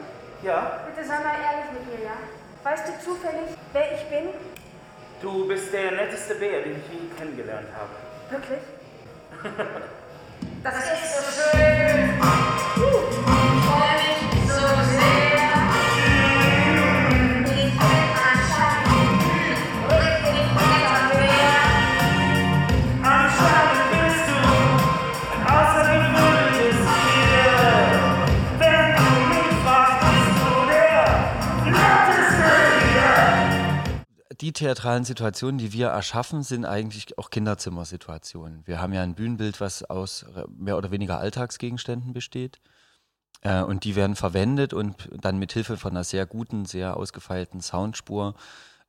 Ja? 0.46 0.80
Bitte 0.86 1.08
sei 1.08 1.18
mal 1.20 1.34
ehrlich 1.40 1.72
mit 1.72 1.98
mir, 1.98 2.04
ja? 2.04 2.16
Weißt 2.62 2.88
du 2.88 2.92
zufällig, 3.02 3.56
wer 3.72 3.94
ich 3.94 4.02
bin? 4.10 4.55
Du 5.22 5.48
bist 5.48 5.72
der 5.72 5.92
netteste 5.92 6.34
Bär, 6.34 6.62
den 6.62 6.72
ich 6.72 6.92
je 6.92 7.08
kennengelernt 7.16 7.68
habe. 7.74 7.90
Wirklich? 8.30 8.60
Das 10.62 10.74
ist 10.74 11.14
so 11.14 11.56
schön. 11.56 12.10
Uh, 12.76 13.55
Die 34.46 34.52
theatralen 34.52 35.04
Situationen, 35.04 35.58
die 35.58 35.72
wir 35.72 35.88
erschaffen, 35.88 36.44
sind 36.44 36.66
eigentlich 36.66 37.18
auch 37.18 37.30
Kinderzimmersituationen. 37.30 38.64
Wir 38.64 38.80
haben 38.80 38.92
ja 38.92 39.02
ein 39.02 39.16
Bühnenbild, 39.16 39.60
was 39.60 39.82
aus 39.82 40.24
mehr 40.56 40.78
oder 40.78 40.92
weniger 40.92 41.18
Alltagsgegenständen 41.18 42.12
besteht. 42.12 42.60
Äh, 43.40 43.64
und 43.64 43.82
die 43.82 43.96
werden 43.96 44.14
verwendet 44.14 44.72
und 44.72 45.08
dann 45.20 45.40
mit 45.40 45.52
Hilfe 45.52 45.76
von 45.76 45.90
einer 45.90 46.04
sehr 46.04 46.26
guten, 46.26 46.64
sehr 46.64 46.96
ausgefeilten 46.96 47.60
Soundspur 47.60 48.36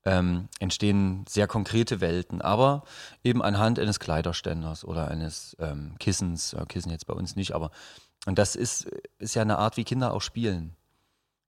ähm, 0.05 0.47
entstehen 0.59 1.25
sehr 1.27 1.47
konkrete 1.47 2.01
Welten, 2.01 2.39
aber 2.43 2.83
eben 3.23 3.41
anhand 3.41 3.79
eines 3.79 3.99
Kleiderständers 3.99 4.85
oder 4.85 5.07
eines 5.07 5.57
ähm, 5.59 5.95
Kissens, 5.97 6.53
äh, 6.53 6.67
Kissen 6.67 6.91
jetzt 6.91 7.07
bei 7.07 7.15
uns 7.15 7.35
nicht, 7.35 7.53
aber 7.53 7.71
und 8.27 8.37
das 8.37 8.55
ist, 8.55 8.91
ist 9.17 9.33
ja 9.33 9.41
eine 9.41 9.57
Art, 9.57 9.75
wie 9.75 9.85
Kinder 9.85 10.13
auch 10.13 10.21
spielen. 10.21 10.75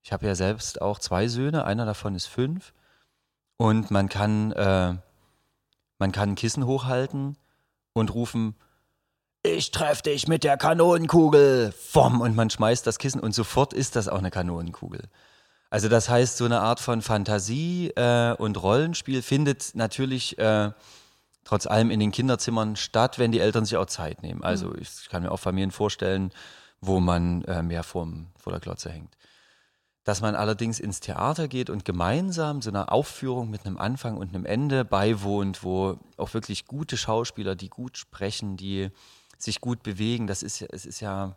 Ich 0.01 0.11
habe 0.11 0.25
ja 0.25 0.33
selbst 0.33 0.81
auch 0.81 0.97
zwei 0.97 1.27
Söhne, 1.27 1.65
einer 1.65 1.85
davon 1.85 2.15
ist 2.15 2.25
fünf 2.25 2.73
und 3.59 3.91
man 3.91 4.07
kann, 4.07 4.53
äh, 4.53 4.95
man 5.97 6.11
kann 6.13 6.29
ein 6.29 6.35
Kissen 6.35 6.65
hochhalten 6.65 7.37
und 7.93 8.13
rufen, 8.13 8.55
ich 9.43 9.71
treffe 9.71 10.03
dich 10.03 10.27
mit 10.27 10.43
der 10.43 10.57
Kanonenkugel. 10.57 11.73
Vom, 11.77 12.21
und 12.21 12.35
man 12.35 12.49
schmeißt 12.49 12.87
das 12.87 12.97
Kissen 12.99 13.19
und 13.19 13.35
sofort 13.35 13.73
ist 13.73 13.95
das 13.95 14.07
auch 14.07 14.17
eine 14.17 14.31
Kanonenkugel. 14.31 15.03
Also 15.69 15.89
das 15.89 16.09
heißt, 16.09 16.37
so 16.37 16.45
eine 16.45 16.61
Art 16.61 16.79
von 16.79 17.01
Fantasie 17.01 17.89
äh, 17.95 18.33
und 18.33 18.61
Rollenspiel 18.61 19.21
findet 19.21 19.75
natürlich 19.75 20.37
äh, 20.39 20.71
trotz 21.43 21.67
allem 21.67 21.91
in 21.91 21.99
den 21.99 22.11
Kinderzimmern 22.11 22.77
statt, 22.77 23.19
wenn 23.19 23.31
die 23.31 23.39
Eltern 23.39 23.65
sich 23.65 23.77
auch 23.77 23.85
Zeit 23.85 24.23
nehmen. 24.23 24.41
Also 24.41 24.73
ich 24.75 25.09
kann 25.09 25.23
mir 25.23 25.31
auch 25.31 25.39
Familien 25.39 25.71
vorstellen, 25.71 26.31
wo 26.79 27.01
man 27.01 27.43
äh, 27.43 27.61
mehr 27.61 27.83
vorm, 27.83 28.27
vor 28.37 28.53
der 28.53 28.61
Glotze 28.61 28.89
hängt. 28.89 29.15
Dass 30.03 30.21
man 30.21 30.35
allerdings 30.35 30.79
ins 30.79 31.01
Theater 31.01 31.47
geht 31.47 31.69
und 31.69 31.85
gemeinsam 31.85 32.61
so 32.61 32.69
einer 32.69 32.91
Aufführung 32.91 33.49
mit 33.49 33.65
einem 33.65 33.77
Anfang 33.77 34.17
und 34.17 34.33
einem 34.33 34.45
Ende 34.45 34.85
beiwohnt, 34.85 35.63
wo 35.63 35.99
auch 36.17 36.33
wirklich 36.33 36.65
gute 36.65 36.97
Schauspieler, 36.97 37.55
die 37.55 37.69
gut 37.69 37.97
sprechen, 37.97 38.57
die 38.57 38.89
sich 39.37 39.61
gut 39.61 39.83
bewegen, 39.83 40.27
das 40.27 40.43
ist 40.43 40.61
es 40.61 40.85
ist 40.85 40.99
ja, 40.99 41.35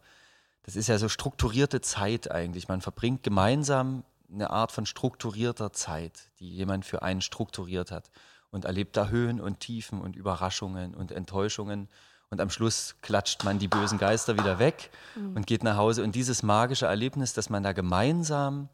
das 0.62 0.76
ist 0.76 0.88
ja 0.88 0.98
so 0.98 1.08
strukturierte 1.08 1.80
Zeit 1.80 2.30
eigentlich. 2.30 2.68
Man 2.68 2.80
verbringt 2.80 3.22
gemeinsam 3.22 4.04
eine 4.32 4.50
Art 4.50 4.72
von 4.72 4.86
strukturierter 4.86 5.72
Zeit, 5.72 6.30
die 6.40 6.48
jemand 6.48 6.84
für 6.84 7.02
einen 7.02 7.20
strukturiert 7.20 7.90
hat 7.90 8.10
und 8.50 8.64
erlebt 8.64 8.96
da 8.96 9.08
Höhen 9.08 9.40
und 9.40 9.60
Tiefen 9.60 10.00
und 10.00 10.16
Überraschungen 10.16 10.94
und 10.94 11.12
Enttäuschungen. 11.12 11.88
Und 12.32 12.40
am 12.40 12.48
Schluss 12.48 12.94
klatscht 13.02 13.44
man 13.44 13.58
die 13.58 13.68
bösen 13.68 13.98
Geister 13.98 14.38
wieder 14.38 14.58
weg 14.58 14.88
und 15.34 15.46
geht 15.46 15.62
nach 15.62 15.76
Hause. 15.76 16.02
Und 16.02 16.14
dieses 16.14 16.42
magische 16.42 16.86
Erlebnis, 16.86 17.34
dass 17.34 17.50
man 17.50 17.62
da 17.62 17.72
gemeinsam 17.72 18.70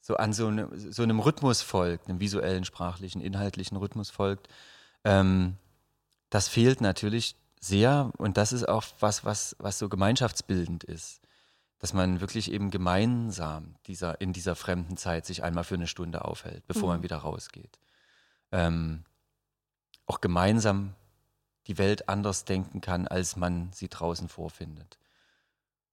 so 0.00 0.16
an 0.16 0.32
so, 0.32 0.48
eine, 0.48 0.68
so 0.90 1.04
einem 1.04 1.20
Rhythmus 1.20 1.62
folgt, 1.62 2.08
einem 2.08 2.18
visuellen, 2.18 2.64
sprachlichen, 2.64 3.22
inhaltlichen 3.22 3.76
Rhythmus 3.76 4.10
folgt, 4.10 4.48
ähm, 5.04 5.58
das 6.28 6.48
fehlt 6.48 6.80
natürlich 6.80 7.36
sehr. 7.60 8.10
Und 8.18 8.36
das 8.36 8.52
ist 8.52 8.68
auch 8.68 8.82
was, 8.98 9.24
was, 9.24 9.54
was 9.60 9.78
so 9.78 9.88
gemeinschaftsbildend 9.88 10.82
ist. 10.82 11.20
Dass 11.78 11.92
man 11.92 12.20
wirklich 12.20 12.50
eben 12.50 12.72
gemeinsam 12.72 13.76
dieser, 13.86 14.20
in 14.20 14.32
dieser 14.32 14.56
fremden 14.56 14.96
Zeit 14.96 15.24
sich 15.24 15.44
einmal 15.44 15.62
für 15.62 15.76
eine 15.76 15.86
Stunde 15.86 16.24
aufhält, 16.24 16.66
bevor 16.66 16.88
man 16.88 17.04
wieder 17.04 17.18
rausgeht. 17.18 17.78
Ähm, 18.50 19.04
auch 20.06 20.20
gemeinsam 20.20 20.96
die 21.66 21.78
Welt 21.78 22.08
anders 22.08 22.44
denken 22.44 22.80
kann, 22.80 23.06
als 23.06 23.36
man 23.36 23.70
sie 23.72 23.88
draußen 23.88 24.28
vorfindet. 24.28 24.98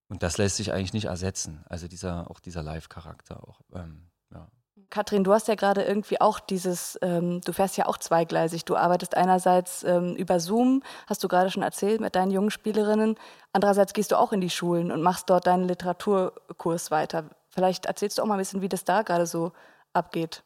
Und 0.08 0.24
das 0.24 0.38
lässt 0.38 0.58
sich 0.58 0.74
eigentlich 0.74 0.94
nicht 0.94 1.06
ersetzen. 1.06 1.64
Also 1.70 1.88
dieser, 1.88 2.30
auch 2.32 2.40
dieser 2.40 2.64
Live-Charakter 2.64 3.48
auch. 3.48 3.62
Ähm, 3.74 4.10
ja. 4.34 4.48
Katrin, 4.90 5.24
du 5.24 5.32
hast 5.32 5.48
ja 5.48 5.54
gerade 5.54 5.84
irgendwie 5.84 6.20
auch 6.20 6.40
dieses, 6.40 6.98
ähm, 7.04 7.42
du 7.42 7.54
fährst 7.54 7.78
ja 7.78 7.86
auch 7.86 7.98
zweigleisig. 8.00 8.66
Du 8.66 8.76
arbeitest 8.76 9.16
einerseits 9.16 9.84
ähm, 9.84 10.16
über 10.16 10.40
Zoom, 10.40 10.82
hast 11.06 11.24
du 11.24 11.28
gerade 11.28 11.52
schon 11.52 11.62
erzählt, 11.62 12.02
mit 12.02 12.16
deinen 12.16 12.32
jungen 12.32 12.50
Spielerinnen. 12.50 13.16
Andererseits 13.54 13.94
gehst 13.94 14.12
du 14.12 14.18
auch 14.18 14.34
in 14.34 14.42
die 14.42 14.50
Schulen 14.50 14.92
und 14.92 15.04
machst 15.04 15.30
dort 15.30 15.46
deinen 15.46 15.66
Literaturkurs 15.66 16.90
weiter. 16.90 17.26
Vielleicht 17.50 17.86
erzählst 17.86 18.18
du 18.18 18.24
auch 18.24 18.26
mal 18.26 18.36
ein 18.36 18.40
bisschen, 18.40 18.62
wie 18.62 18.70
das 18.70 18.84
da 18.84 19.04
gerade 19.04 19.28
so 19.28 19.52
abgeht. 19.94 20.44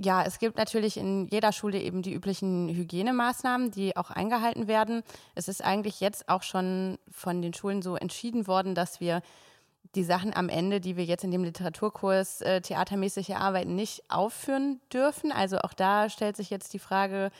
Ja, 0.00 0.22
es 0.22 0.38
gibt 0.38 0.56
natürlich 0.56 0.96
in 0.96 1.26
jeder 1.26 1.50
Schule 1.50 1.80
eben 1.80 2.02
die 2.02 2.12
üblichen 2.12 2.68
Hygienemaßnahmen, 2.68 3.72
die 3.72 3.96
auch 3.96 4.10
eingehalten 4.10 4.68
werden. 4.68 5.02
Es 5.34 5.48
ist 5.48 5.64
eigentlich 5.64 6.00
jetzt 6.00 6.28
auch 6.28 6.42
schon 6.42 6.98
von 7.10 7.42
den 7.42 7.52
Schulen 7.52 7.82
so 7.82 7.96
entschieden 7.96 8.46
worden, 8.46 8.76
dass 8.76 9.00
wir 9.00 9.22
die 9.96 10.04
Sachen 10.04 10.32
am 10.34 10.48
Ende, 10.48 10.80
die 10.80 10.96
wir 10.96 11.04
jetzt 11.04 11.24
in 11.24 11.32
dem 11.32 11.42
Literaturkurs 11.42 12.42
äh, 12.42 12.60
theatermäßig 12.60 13.30
erarbeiten, 13.30 13.74
nicht 13.74 14.04
aufführen 14.08 14.80
dürfen. 14.92 15.32
Also 15.32 15.58
auch 15.58 15.72
da 15.72 16.08
stellt 16.10 16.36
sich 16.36 16.50
jetzt 16.50 16.74
die 16.74 16.78
Frage, 16.78 17.32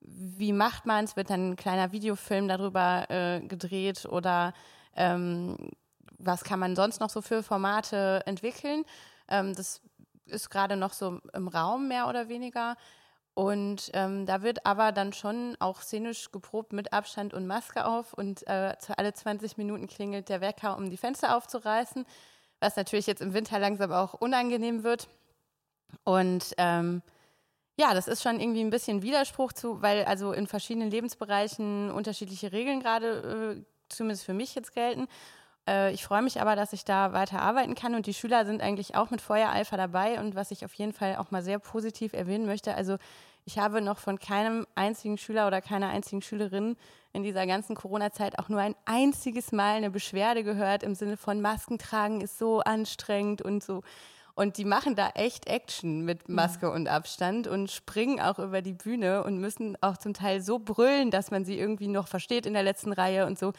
wie 0.00 0.52
macht 0.52 0.86
man 0.86 1.04
es? 1.04 1.14
Wird 1.14 1.30
dann 1.30 1.50
ein 1.50 1.56
kleiner 1.56 1.92
Videofilm 1.92 2.48
darüber 2.48 3.08
äh, 3.08 3.40
gedreht 3.40 4.06
oder 4.06 4.52
ähm, 4.96 5.56
was 6.18 6.42
kann 6.42 6.58
man 6.58 6.74
sonst 6.74 7.00
noch 7.00 7.10
so 7.10 7.20
für 7.22 7.42
Formate 7.44 8.22
entwickeln? 8.26 8.84
Ähm, 9.28 9.54
das 9.54 9.80
ist 10.30 10.50
gerade 10.50 10.76
noch 10.76 10.92
so 10.92 11.20
im 11.32 11.48
Raum 11.48 11.88
mehr 11.88 12.08
oder 12.08 12.28
weniger. 12.28 12.76
Und 13.34 13.90
ähm, 13.94 14.26
da 14.26 14.42
wird 14.42 14.66
aber 14.66 14.92
dann 14.92 15.12
schon 15.12 15.56
auch 15.60 15.80
szenisch 15.80 16.30
geprobt 16.30 16.72
mit 16.72 16.92
Abstand 16.92 17.32
und 17.32 17.46
Maske 17.46 17.86
auf 17.86 18.12
und 18.12 18.46
äh, 18.46 18.74
alle 18.96 19.14
20 19.14 19.56
Minuten 19.56 19.86
klingelt 19.86 20.28
der 20.28 20.40
Wecker, 20.40 20.76
um 20.76 20.90
die 20.90 20.96
Fenster 20.96 21.36
aufzureißen, 21.36 22.04
was 22.58 22.76
natürlich 22.76 23.06
jetzt 23.06 23.22
im 23.22 23.32
Winter 23.32 23.58
langsam 23.58 23.92
auch 23.92 24.14
unangenehm 24.14 24.82
wird. 24.82 25.08
Und 26.04 26.54
ähm, 26.58 27.02
ja, 27.78 27.94
das 27.94 28.08
ist 28.08 28.22
schon 28.22 28.40
irgendwie 28.40 28.60
ein 28.60 28.70
bisschen 28.70 29.02
Widerspruch 29.02 29.52
zu, 29.52 29.80
weil 29.80 30.04
also 30.04 30.32
in 30.32 30.46
verschiedenen 30.46 30.90
Lebensbereichen 30.90 31.90
unterschiedliche 31.90 32.52
Regeln 32.52 32.80
gerade, 32.80 33.56
äh, 33.56 33.64
zumindest 33.88 34.24
für 34.24 34.34
mich 34.34 34.54
jetzt 34.54 34.74
gelten. 34.74 35.08
Äh, 35.70 35.92
ich 35.92 36.04
freue 36.04 36.22
mich 36.22 36.40
aber, 36.40 36.56
dass 36.56 36.72
ich 36.72 36.84
da 36.84 37.12
weiter 37.12 37.40
arbeiten 37.40 37.74
kann 37.74 37.94
und 37.94 38.06
die 38.06 38.14
Schüler 38.14 38.44
sind 38.44 38.60
eigentlich 38.60 38.96
auch 38.96 39.10
mit 39.10 39.20
Feuereifer 39.20 39.76
dabei 39.76 40.20
und 40.20 40.34
was 40.34 40.50
ich 40.50 40.64
auf 40.64 40.74
jeden 40.74 40.92
Fall 40.92 41.16
auch 41.16 41.30
mal 41.30 41.42
sehr 41.42 41.58
positiv 41.58 42.12
erwähnen 42.12 42.46
möchte, 42.46 42.74
also 42.74 42.96
ich 43.46 43.58
habe 43.58 43.80
noch 43.80 43.98
von 43.98 44.18
keinem 44.18 44.66
einzigen 44.74 45.16
Schüler 45.16 45.46
oder 45.46 45.62
keiner 45.62 45.88
einzigen 45.88 46.20
Schülerin 46.20 46.76
in 47.12 47.22
dieser 47.22 47.46
ganzen 47.46 47.74
Corona-Zeit 47.74 48.38
auch 48.38 48.48
nur 48.48 48.60
ein 48.60 48.74
einziges 48.84 49.50
Mal 49.50 49.76
eine 49.76 49.90
Beschwerde 49.90 50.44
gehört 50.44 50.82
im 50.82 50.94
Sinne 50.94 51.16
von 51.16 51.40
Masken 51.40 51.78
tragen 51.78 52.20
ist 52.20 52.38
so 52.38 52.60
anstrengend 52.60 53.40
und 53.40 53.64
so. 53.64 53.82
Und 54.34 54.56
die 54.56 54.64
machen 54.64 54.94
da 54.94 55.10
echt 55.10 55.46
Action 55.46 56.04
mit 56.04 56.28
Maske 56.28 56.70
und 56.70 56.88
Abstand 56.88 57.46
und 57.46 57.70
springen 57.70 58.20
auch 58.20 58.38
über 58.38 58.62
die 58.62 58.72
Bühne 58.72 59.24
und 59.24 59.38
müssen 59.38 59.76
auch 59.80 59.96
zum 59.96 60.14
Teil 60.14 60.40
so 60.40 60.58
brüllen, 60.58 61.10
dass 61.10 61.30
man 61.30 61.44
sie 61.44 61.58
irgendwie 61.58 61.88
noch 61.88 62.08
versteht 62.08 62.46
in 62.46 62.54
der 62.54 62.62
letzten 62.62 62.92
Reihe 62.92 63.26
und 63.26 63.38
so. 63.38 63.52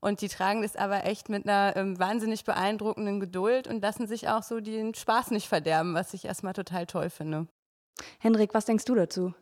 Und 0.00 0.20
die 0.20 0.28
tragen 0.28 0.62
das 0.62 0.76
aber 0.76 1.04
echt 1.04 1.28
mit 1.28 1.48
einer 1.48 1.76
ähm, 1.76 1.98
wahnsinnig 1.98 2.44
beeindruckenden 2.44 3.20
Geduld 3.20 3.66
und 3.66 3.82
lassen 3.82 4.06
sich 4.06 4.28
auch 4.28 4.42
so 4.42 4.60
den 4.60 4.94
Spaß 4.94 5.32
nicht 5.32 5.48
verderben, 5.48 5.94
was 5.94 6.14
ich 6.14 6.24
erstmal 6.24 6.52
total 6.52 6.86
toll 6.86 7.10
finde. 7.10 7.48
Henrik, 8.20 8.54
was 8.54 8.64
denkst 8.64 8.84
du 8.84 8.94
dazu? 8.94 9.34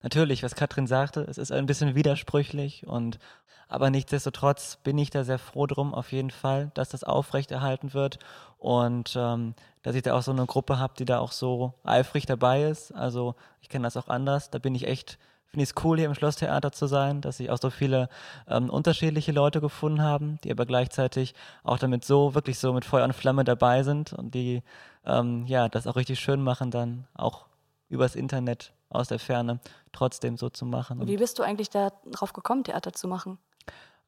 Natürlich, 0.00 0.44
was 0.44 0.54
Katrin 0.54 0.86
sagte, 0.86 1.22
es 1.22 1.38
ist 1.38 1.50
ein 1.50 1.66
bisschen 1.66 1.96
widersprüchlich 1.96 2.86
und 2.86 3.18
aber 3.66 3.90
nichtsdestotrotz 3.90 4.78
bin 4.82 4.96
ich 4.96 5.10
da 5.10 5.24
sehr 5.24 5.38
froh 5.38 5.66
drum 5.66 5.92
auf 5.92 6.12
jeden 6.12 6.30
Fall, 6.30 6.70
dass 6.74 6.88
das 6.88 7.04
aufrechterhalten 7.04 7.92
wird 7.92 8.18
und 8.56 9.14
ähm, 9.16 9.54
dass 9.88 9.96
ich 9.96 10.02
da 10.02 10.12
auch 10.12 10.22
so 10.22 10.32
eine 10.32 10.44
Gruppe 10.44 10.78
habe, 10.78 10.92
die 10.98 11.06
da 11.06 11.18
auch 11.18 11.32
so 11.32 11.72
eifrig 11.82 12.26
dabei 12.26 12.64
ist. 12.64 12.92
Also 12.92 13.36
ich 13.62 13.70
kenne 13.70 13.84
das 13.84 13.96
auch 13.96 14.08
anders. 14.08 14.50
Da 14.50 14.58
bin 14.58 14.74
ich 14.74 14.86
echt 14.86 15.18
finde 15.46 15.62
ich 15.62 15.70
es 15.70 15.82
cool, 15.82 15.96
hier 15.96 16.04
im 16.04 16.14
Schlosstheater 16.14 16.72
zu 16.72 16.86
sein, 16.86 17.22
dass 17.22 17.38
sich 17.38 17.48
auch 17.48 17.56
so 17.56 17.70
viele 17.70 18.10
ähm, 18.48 18.68
unterschiedliche 18.68 19.32
Leute 19.32 19.62
gefunden 19.62 20.02
haben, 20.02 20.38
die 20.44 20.50
aber 20.50 20.66
gleichzeitig 20.66 21.34
auch 21.64 21.78
damit 21.78 22.04
so, 22.04 22.34
wirklich 22.34 22.58
so 22.58 22.74
mit 22.74 22.84
Feuer 22.84 23.04
und 23.04 23.14
Flamme 23.14 23.44
dabei 23.44 23.82
sind 23.82 24.12
und 24.12 24.34
die 24.34 24.62
ähm, 25.06 25.46
ja 25.46 25.70
das 25.70 25.86
auch 25.86 25.96
richtig 25.96 26.20
schön 26.20 26.42
machen, 26.42 26.70
dann 26.70 27.06
auch 27.14 27.46
übers 27.88 28.14
Internet 28.14 28.74
aus 28.90 29.08
der 29.08 29.18
Ferne 29.18 29.58
trotzdem 29.92 30.36
so 30.36 30.50
zu 30.50 30.66
machen. 30.66 31.06
Wie 31.06 31.16
bist 31.16 31.38
du 31.38 31.42
eigentlich 31.42 31.70
darauf 31.70 32.34
gekommen, 32.34 32.62
Theater 32.62 32.92
zu 32.92 33.08
machen? 33.08 33.38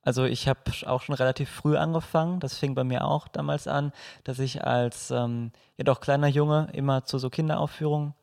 Also 0.02 0.24
ich 0.24 0.48
habe 0.48 0.60
auch 0.86 1.02
schon 1.02 1.14
relativ 1.14 1.50
früh 1.50 1.76
angefangen. 1.76 2.40
Das 2.40 2.58
fing 2.58 2.74
bei 2.74 2.84
mir 2.84 3.04
auch 3.04 3.28
damals 3.28 3.68
an, 3.68 3.92
dass 4.24 4.38
ich 4.38 4.64
als 4.64 5.10
ähm, 5.10 5.52
ja 5.76 5.84
doch 5.84 6.00
kleiner 6.00 6.28
Junge 6.28 6.68
immer 6.72 7.04
zu 7.04 7.18
so 7.18 7.28
Kinderaufführungen 7.30 8.14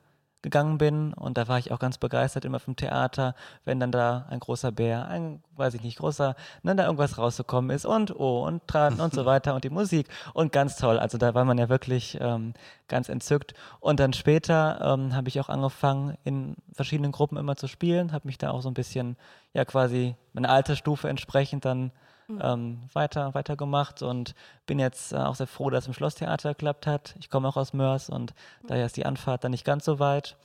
gegangen 0.41 0.77
bin 0.77 1.13
und 1.13 1.37
da 1.37 1.47
war 1.47 1.57
ich 1.57 1.71
auch 1.71 1.79
ganz 1.79 1.97
begeistert 1.97 2.45
immer 2.45 2.59
vom 2.59 2.75
Theater, 2.75 3.35
wenn 3.65 3.79
dann 3.79 3.91
da 3.91 4.25
ein 4.29 4.39
großer 4.39 4.71
Bär, 4.71 5.07
ein, 5.07 5.43
weiß 5.55 5.73
ich 5.73 5.81
nicht, 5.81 5.97
großer, 5.97 6.35
ne, 6.63 6.75
da 6.75 6.85
irgendwas 6.85 7.17
rausgekommen 7.17 7.71
ist 7.71 7.85
und 7.85 8.17
oh 8.17 8.45
und 8.45 8.61
dran 8.67 8.99
und 8.99 9.13
so 9.13 9.25
weiter 9.25 9.55
und 9.55 9.63
die 9.63 9.69
Musik 9.69 10.07
und 10.33 10.51
ganz 10.51 10.77
toll. 10.77 10.99
Also 10.99 11.17
da 11.17 11.33
war 11.33 11.43
man 11.43 11.57
ja 11.57 11.69
wirklich 11.69 12.17
ähm, 12.21 12.53
ganz 12.87 13.09
entzückt. 13.09 13.55
Und 13.79 13.99
dann 13.99 14.13
später 14.13 14.79
ähm, 14.81 15.15
habe 15.15 15.27
ich 15.27 15.39
auch 15.39 15.49
angefangen, 15.49 16.17
in 16.23 16.55
verschiedenen 16.73 17.11
Gruppen 17.11 17.37
immer 17.37 17.55
zu 17.55 17.67
spielen, 17.67 18.11
habe 18.11 18.27
mich 18.27 18.37
da 18.37 18.51
auch 18.51 18.61
so 18.61 18.69
ein 18.69 18.75
bisschen, 18.75 19.17
ja 19.53 19.65
quasi 19.65 20.15
meiner 20.33 20.49
Altersstufe 20.49 21.09
entsprechend 21.09 21.65
dann 21.65 21.91
mhm. 22.27 22.41
ähm, 22.43 22.89
weiter, 22.93 23.33
weiter 23.33 23.55
gemacht 23.55 24.01
und 24.01 24.35
bin 24.65 24.79
jetzt 24.79 25.13
äh, 25.13 25.17
auch 25.17 25.35
sehr 25.35 25.47
froh, 25.47 25.69
dass 25.69 25.85
es 25.85 25.87
im 25.87 25.93
Schlosstheater 25.93 26.49
geklappt 26.49 26.87
hat. 26.87 27.15
Ich 27.19 27.29
komme 27.29 27.47
auch 27.47 27.57
aus 27.57 27.73
Mörs 27.73 28.09
und 28.09 28.33
mhm. 28.63 28.67
daher 28.67 28.85
ist 28.85 28.97
die 28.97 29.05
Anfahrt 29.05 29.43
dann 29.43 29.51
nicht 29.51 29.65
ganz 29.65 29.85
so 29.85 29.99
weit. 29.99 30.37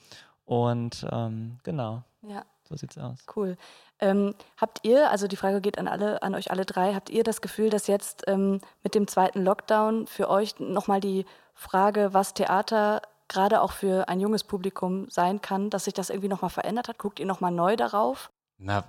Und 0.45 1.07
ähm, 1.11 1.59
genau. 1.63 2.03
Ja. 2.23 2.45
So 2.69 2.77
sieht's 2.77 2.97
aus. 2.97 3.19
Cool. 3.37 3.57
Ähm, 3.99 4.35
habt 4.57 4.81
ihr, 4.83 5.11
also 5.11 5.29
die 5.29 5.37
Frage 5.37 5.61
geht 5.61 5.79
an 5.79 5.89
alle, 5.89 6.23
an 6.23 6.35
euch 6.35 6.51
alle 6.51 6.65
drei, 6.65 6.95
habt 6.95 7.11
ihr 7.11 7.23
das 7.23 7.41
Gefühl, 7.41 7.71
dass 7.71 7.87
jetzt 7.87 8.25
ähm, 8.27 8.61
mit 8.83 8.95
dem 8.95 9.07
zweiten 9.07 9.45
Lockdown 9.45 10.07
für 10.07 10.31
euch 10.31 10.59
nochmal 10.59 11.01
die 11.01 11.27
Frage, 11.55 12.15
was 12.15 12.35
Theater 12.35 13.03
gerade 13.29 13.63
auch 13.63 13.73
für 13.73 14.09
ein 14.09 14.21
junges 14.21 14.45
Publikum 14.45 15.09
sein 15.11 15.41
kann, 15.41 15.71
dass 15.71 15.85
sich 15.85 15.95
das 15.95 16.11
irgendwie 16.11 16.29
nochmal 16.29 16.51
verändert 16.51 16.89
hat? 16.89 16.99
Guckt 16.99 17.21
ihr 17.21 17.27
nochmal 17.27 17.53
neu 17.53 17.77
darauf? 17.77 18.31
Na, 18.59 18.85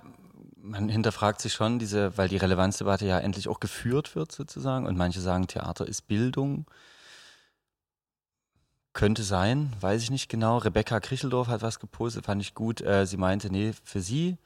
man 0.64 0.88
hinterfragt 0.88 1.40
sich 1.40 1.52
schon 1.52 1.78
diese, 1.78 2.16
weil 2.16 2.28
die 2.28 2.38
Relevanzdebatte 2.38 3.06
ja 3.06 3.18
endlich 3.18 3.48
auch 3.48 3.60
geführt 3.60 4.16
wird 4.16 4.32
sozusagen 4.32 4.86
und 4.86 4.96
manche 4.96 5.20
sagen, 5.20 5.46
Theater 5.46 5.86
ist 5.86 6.08
Bildung. 6.08 6.66
Könnte 8.94 9.24
sein, 9.24 9.72
weiß 9.80 10.02
ich 10.02 10.10
nicht 10.10 10.28
genau. 10.28 10.58
Rebecca 10.58 11.00
Kricheldorf 11.00 11.48
hat 11.48 11.62
was 11.62 11.80
gepostet, 11.80 12.26
fand 12.26 12.40
ich 12.40 12.54
gut. 12.54 12.80
Äh, 12.80 13.06
sie 13.06 13.16
meinte, 13.16 13.50
nee, 13.50 13.72
für 13.84 14.00
sie, 14.00 14.38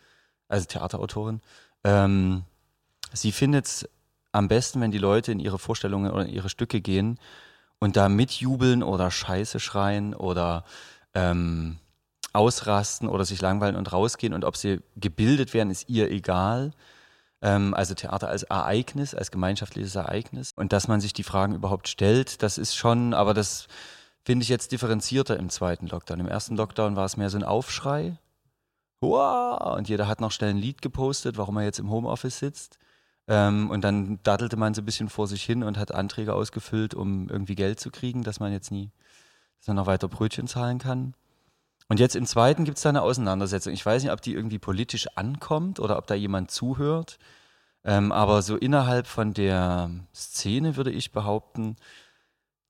also 0.49 0.67
Theaterautorin, 0.67 1.41
ähm, 1.85 2.43
sie 3.13 3.31
findet 3.31 3.67
es 3.67 3.89
am 4.33 4.49
besten, 4.49 4.81
wenn 4.81 4.91
die 4.91 4.99
Leute 4.99 5.33
in 5.33 5.41
ihre 5.41 5.59
Vorstellungen 5.59 6.11
oder 6.11 6.27
in 6.27 6.33
ihre 6.33 6.49
Stücke 6.49 6.81
gehen 6.81 7.21
und 7.79 7.97
da 7.97 8.09
mitjubeln 8.09 8.83
oder 8.83 9.11
Scheiße 9.11 9.61
schreien 9.61 10.15
oder 10.15 10.65
ähm, 11.15 11.79
ausrasten 12.39 13.09
oder 13.09 13.25
sich 13.25 13.41
langweilen 13.41 13.77
und 13.77 13.93
rausgehen 13.93 14.33
und 14.33 14.45
ob 14.45 14.57
sie 14.57 14.81
gebildet 14.97 15.55
werden, 15.55 15.71
ist 15.71 15.89
ihr 15.89 16.11
egal. 16.11 16.71
Ähm, 17.43 17.75
also 17.75 17.95
Theater 17.95 18.29
als 18.29 18.45
Ereignis, 18.45 19.15
als 19.15 19.31
gemeinschaftliches 19.31 19.95
Ereignis. 19.97 20.53
Und 20.57 20.73
dass 20.73 20.89
man 20.89 21.01
sich 21.01 21.13
die 21.13 21.25
Fragen 21.25 21.55
überhaupt 21.55 21.89
stellt, 21.89 22.43
das 22.43 22.57
ist 22.57 22.77
schon, 22.77 23.13
aber 23.13 23.35
das 23.35 23.67
finde 24.25 24.45
ich 24.45 24.49
jetzt 24.49 24.73
differenzierter 24.73 25.37
im 25.37 25.51
zweiten 25.51 25.89
Lockdown. 25.89 26.21
Im 26.21 26.29
ersten 26.29 26.57
Lockdown 26.57 26.97
war 26.97 27.05
es 27.05 27.17
mehr 27.17 27.31
so 27.31 27.39
ein 27.39 27.45
Aufschrei. 27.45 28.19
Wow! 29.01 29.77
Und 29.77 29.89
jeder 29.89 30.09
hat 30.09 30.21
noch 30.21 30.33
schnell 30.33 30.51
ein 30.51 30.59
Lied 30.59 30.83
gepostet, 30.83 31.39
warum 31.39 31.57
er 31.57 31.65
jetzt 31.65 31.79
im 31.79 31.91
Homeoffice 31.91 32.39
sitzt. 32.39 32.79
Ähm, 33.29 33.71
und 33.71 33.83
dann 33.83 34.21
daddelte 34.23 34.57
man 34.57 34.75
so 34.75 34.83
ein 34.83 34.87
bisschen 34.87 35.09
vor 35.09 35.27
sich 35.27 35.43
hin 35.43 35.63
und 35.63 35.77
hat 35.79 35.93
Anträge 35.93 36.35
ausgefüllt, 36.35 36.95
um 36.95 37.29
irgendwie 37.29 37.55
Geld 37.55 37.81
zu 37.81 37.91
kriegen, 37.91 38.23
dass 38.23 38.41
man 38.41 38.53
jetzt 38.53 38.71
nie, 38.71 38.91
dass 39.59 39.69
man 39.69 39.77
noch 39.77 39.87
weiter 39.87 40.09
Brötchen 40.09 40.47
zahlen 40.47 40.79
kann. 40.79 41.15
Und 41.89 42.01
jetzt 42.01 42.17
im 42.17 42.27
zweiten 42.27 42.65
gibt 42.65 42.77
es 42.77 42.83
da 42.83 42.91
eine 42.91 43.03
Auseinandersetzung. 43.03 43.73
Ich 43.73 43.85
weiß 43.85 44.03
nicht, 44.03 44.13
ob 44.13 44.21
die 44.21 44.35
irgendwie 44.35 44.59
politisch 44.59 45.09
ankommt 45.17 45.81
oder 45.81 45.97
ob 45.97 46.07
da 46.07 46.15
jemand 46.15 46.51
zuhört. 46.51 47.19
Ähm, 47.85 48.13
aber 48.13 48.43
so 48.43 48.57
innerhalb 48.57 49.07
von 49.07 49.33
der 49.33 49.91
Szene 50.15 50.77
würde 50.77 50.91
ich 50.91 51.13
behaupten, 51.13 51.77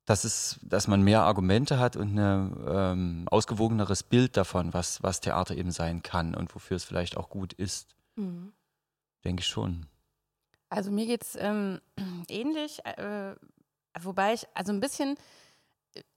dass, 0.04 0.24
es, 0.24 0.60
dass 0.62 0.86
man 0.86 1.02
mehr 1.02 1.22
Argumente 1.22 1.78
hat 1.78 1.96
und 1.96 2.16
ein 2.16 2.56
ähm, 2.66 3.24
ausgewogeneres 3.30 4.04
Bild 4.04 4.36
davon, 4.36 4.72
was, 4.72 5.02
was 5.02 5.20
Theater 5.20 5.56
eben 5.56 5.70
sein 5.70 6.02
kann 6.02 6.34
und 6.34 6.54
wofür 6.54 6.76
es 6.76 6.84
vielleicht 6.84 7.16
auch 7.16 7.28
gut 7.28 7.52
ist. 7.52 7.94
Mhm. 8.16 8.52
Denke 9.24 9.40
ich 9.40 9.48
schon. 9.48 9.86
Also 10.70 10.90
mir 10.90 11.06
geht 11.06 11.22
es 11.22 11.36
ähm, 11.36 11.80
ähnlich, 12.28 12.84
äh, 12.84 13.34
wobei 14.00 14.34
ich 14.34 14.46
also 14.54 14.72
ein 14.72 14.80
bisschen 14.80 15.16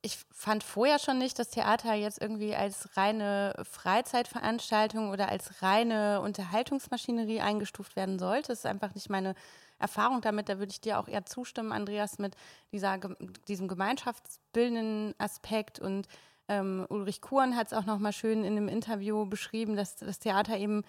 ich 0.01 0.17
fand 0.31 0.63
vorher 0.63 0.99
schon 0.99 1.17
nicht, 1.17 1.39
dass 1.39 1.49
Theater 1.49 1.93
jetzt 1.93 2.21
irgendwie 2.21 2.55
als 2.55 2.95
reine 2.97 3.53
Freizeitveranstaltung 3.63 5.09
oder 5.09 5.29
als 5.29 5.61
reine 5.61 6.21
Unterhaltungsmaschinerie 6.21 7.41
eingestuft 7.41 7.95
werden 7.95 8.19
sollte. 8.19 8.49
Das 8.49 8.59
ist 8.59 8.65
einfach 8.65 8.93
nicht 8.95 9.09
meine 9.09 9.35
Erfahrung 9.79 10.21
damit. 10.21 10.49
Da 10.49 10.59
würde 10.59 10.71
ich 10.71 10.81
dir 10.81 10.99
auch 10.99 11.07
eher 11.07 11.25
zustimmen, 11.25 11.71
Andreas, 11.71 12.19
mit 12.19 12.35
dieser, 12.71 12.99
diesem 13.47 13.67
gemeinschaftsbildenden 13.67 15.15
Aspekt. 15.17 15.79
Und 15.79 16.07
ähm, 16.47 16.85
Ulrich 16.89 17.21
Kuhn 17.21 17.55
hat 17.55 17.67
es 17.67 17.73
auch 17.73 17.85
nochmal 17.85 18.13
schön 18.13 18.43
in 18.43 18.57
einem 18.57 18.67
Interview 18.67 19.25
beschrieben, 19.25 19.75
dass 19.75 19.95
das 19.95 20.19
Theater 20.19 20.57
eben 20.57 20.83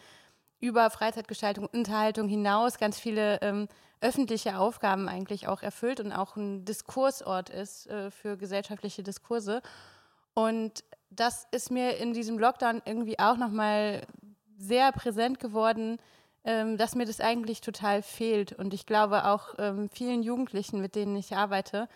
über 0.63 0.89
Freizeitgestaltung, 0.91 1.67
Unterhaltung 1.67 2.29
hinaus 2.29 2.79
ganz 2.79 2.99
viele 2.99 3.43
ähm, 3.43 3.67
öffentliche 4.01 4.59
Aufgaben 4.59 5.09
eigentlich 5.09 5.49
auch 5.49 5.63
erfüllt 5.63 5.99
und 6.01 6.13
auch 6.13 6.37
ein 6.37 6.65
Diskursort 6.65 7.51
ist 7.51 7.89
äh, 7.89 8.11
für 8.13 8.37
gesellschaftliche 8.37 9.03
Diskurse. 9.03 9.61
Und 10.35 10.85
das 11.11 11.49
ist 11.51 11.73
mir 11.73 11.97
in 11.97 12.15
diesem 12.15 12.39
Lockdown 12.39 12.81
irgendwie 12.85 13.19
auch 13.19 13.37
nochmal 13.37 14.03
sehr 14.57 14.93
präsent 14.93 15.41
geworden, 15.41 15.99
ähm, 16.45 16.79
dass 16.79 16.95
mir 16.95 17.07
das 17.07 17.21
eigentlich 17.21 17.61
total 17.61 18.01
fehlt. 18.01 18.53
Und 18.53 18.73
ich 18.73 18.87
glaube 18.87 19.25
auch 19.25 19.55
ähm, 19.59 19.91
vielen 19.93 20.23
Jugendlichen, 20.23 20.81
mit 20.81 20.95
denen 20.95 21.17
ich 21.17 21.35
arbeite, 21.35 21.89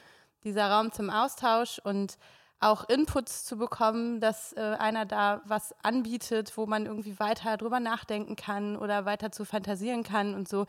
dieser 0.42 0.70
Raum 0.70 0.90
zum 0.90 1.08
Austausch 1.08 1.78
und 1.78 2.18
auch 2.60 2.88
Inputs 2.88 3.44
zu 3.44 3.56
bekommen, 3.56 4.20
dass 4.20 4.52
äh, 4.54 4.76
einer 4.78 5.04
da 5.04 5.42
was 5.44 5.74
anbietet, 5.82 6.56
wo 6.56 6.66
man 6.66 6.86
irgendwie 6.86 7.18
weiter 7.18 7.56
drüber 7.56 7.80
nachdenken 7.80 8.36
kann 8.36 8.76
oder 8.76 9.04
weiter 9.04 9.30
zu 9.30 9.44
fantasieren 9.44 10.02
kann 10.02 10.34
und 10.34 10.48
so. 10.48 10.66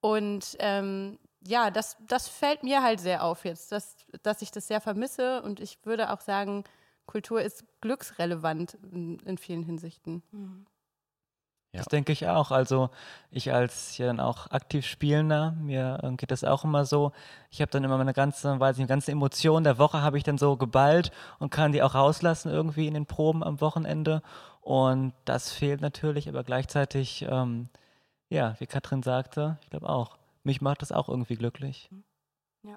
Und 0.00 0.56
ähm, 0.58 1.18
ja, 1.46 1.70
das, 1.70 1.96
das 2.06 2.28
fällt 2.28 2.62
mir 2.62 2.82
halt 2.82 3.00
sehr 3.00 3.24
auf 3.24 3.44
jetzt, 3.44 3.72
dass, 3.72 3.96
dass 4.22 4.42
ich 4.42 4.50
das 4.50 4.66
sehr 4.66 4.80
vermisse 4.80 5.42
und 5.42 5.60
ich 5.60 5.78
würde 5.84 6.12
auch 6.12 6.20
sagen, 6.20 6.64
Kultur 7.06 7.42
ist 7.42 7.64
glücksrelevant 7.80 8.74
in, 8.92 9.18
in 9.20 9.38
vielen 9.38 9.62
Hinsichten. 9.62 10.22
Mhm. 10.30 10.66
Ja. 11.74 11.78
Das 11.78 11.86
denke 11.86 12.12
ich 12.12 12.28
auch. 12.28 12.52
Also 12.52 12.88
ich 13.32 13.52
als 13.52 13.98
ja 13.98 14.06
dann 14.06 14.20
auch 14.20 14.48
aktiv 14.52 14.86
Spielender, 14.86 15.56
mir 15.60 15.98
geht 16.16 16.30
das 16.30 16.44
auch 16.44 16.62
immer 16.62 16.84
so. 16.84 17.10
Ich 17.50 17.60
habe 17.60 17.70
dann 17.72 17.82
immer 17.82 17.98
meine 17.98 18.12
ganze, 18.12 18.60
weiß 18.60 18.78
nicht, 18.78 18.86
ganze 18.86 19.10
Emotionen 19.10 19.64
der 19.64 19.76
Woche 19.76 20.00
habe 20.00 20.16
ich 20.16 20.22
dann 20.22 20.38
so 20.38 20.56
geballt 20.56 21.10
und 21.40 21.50
kann 21.50 21.72
die 21.72 21.82
auch 21.82 21.96
rauslassen 21.96 22.48
irgendwie 22.52 22.86
in 22.86 22.94
den 22.94 23.06
Proben 23.06 23.42
am 23.42 23.60
Wochenende. 23.60 24.22
Und 24.60 25.14
das 25.24 25.50
fehlt 25.50 25.80
natürlich, 25.80 26.28
aber 26.28 26.44
gleichzeitig, 26.44 27.26
ähm, 27.28 27.68
ja, 28.28 28.54
wie 28.60 28.66
Katrin 28.66 29.02
sagte, 29.02 29.58
ich 29.62 29.70
glaube 29.70 29.88
auch, 29.88 30.16
mich 30.44 30.60
macht 30.60 30.80
das 30.80 30.92
auch 30.92 31.08
irgendwie 31.08 31.34
glücklich. 31.34 31.90
Ja. 32.62 32.76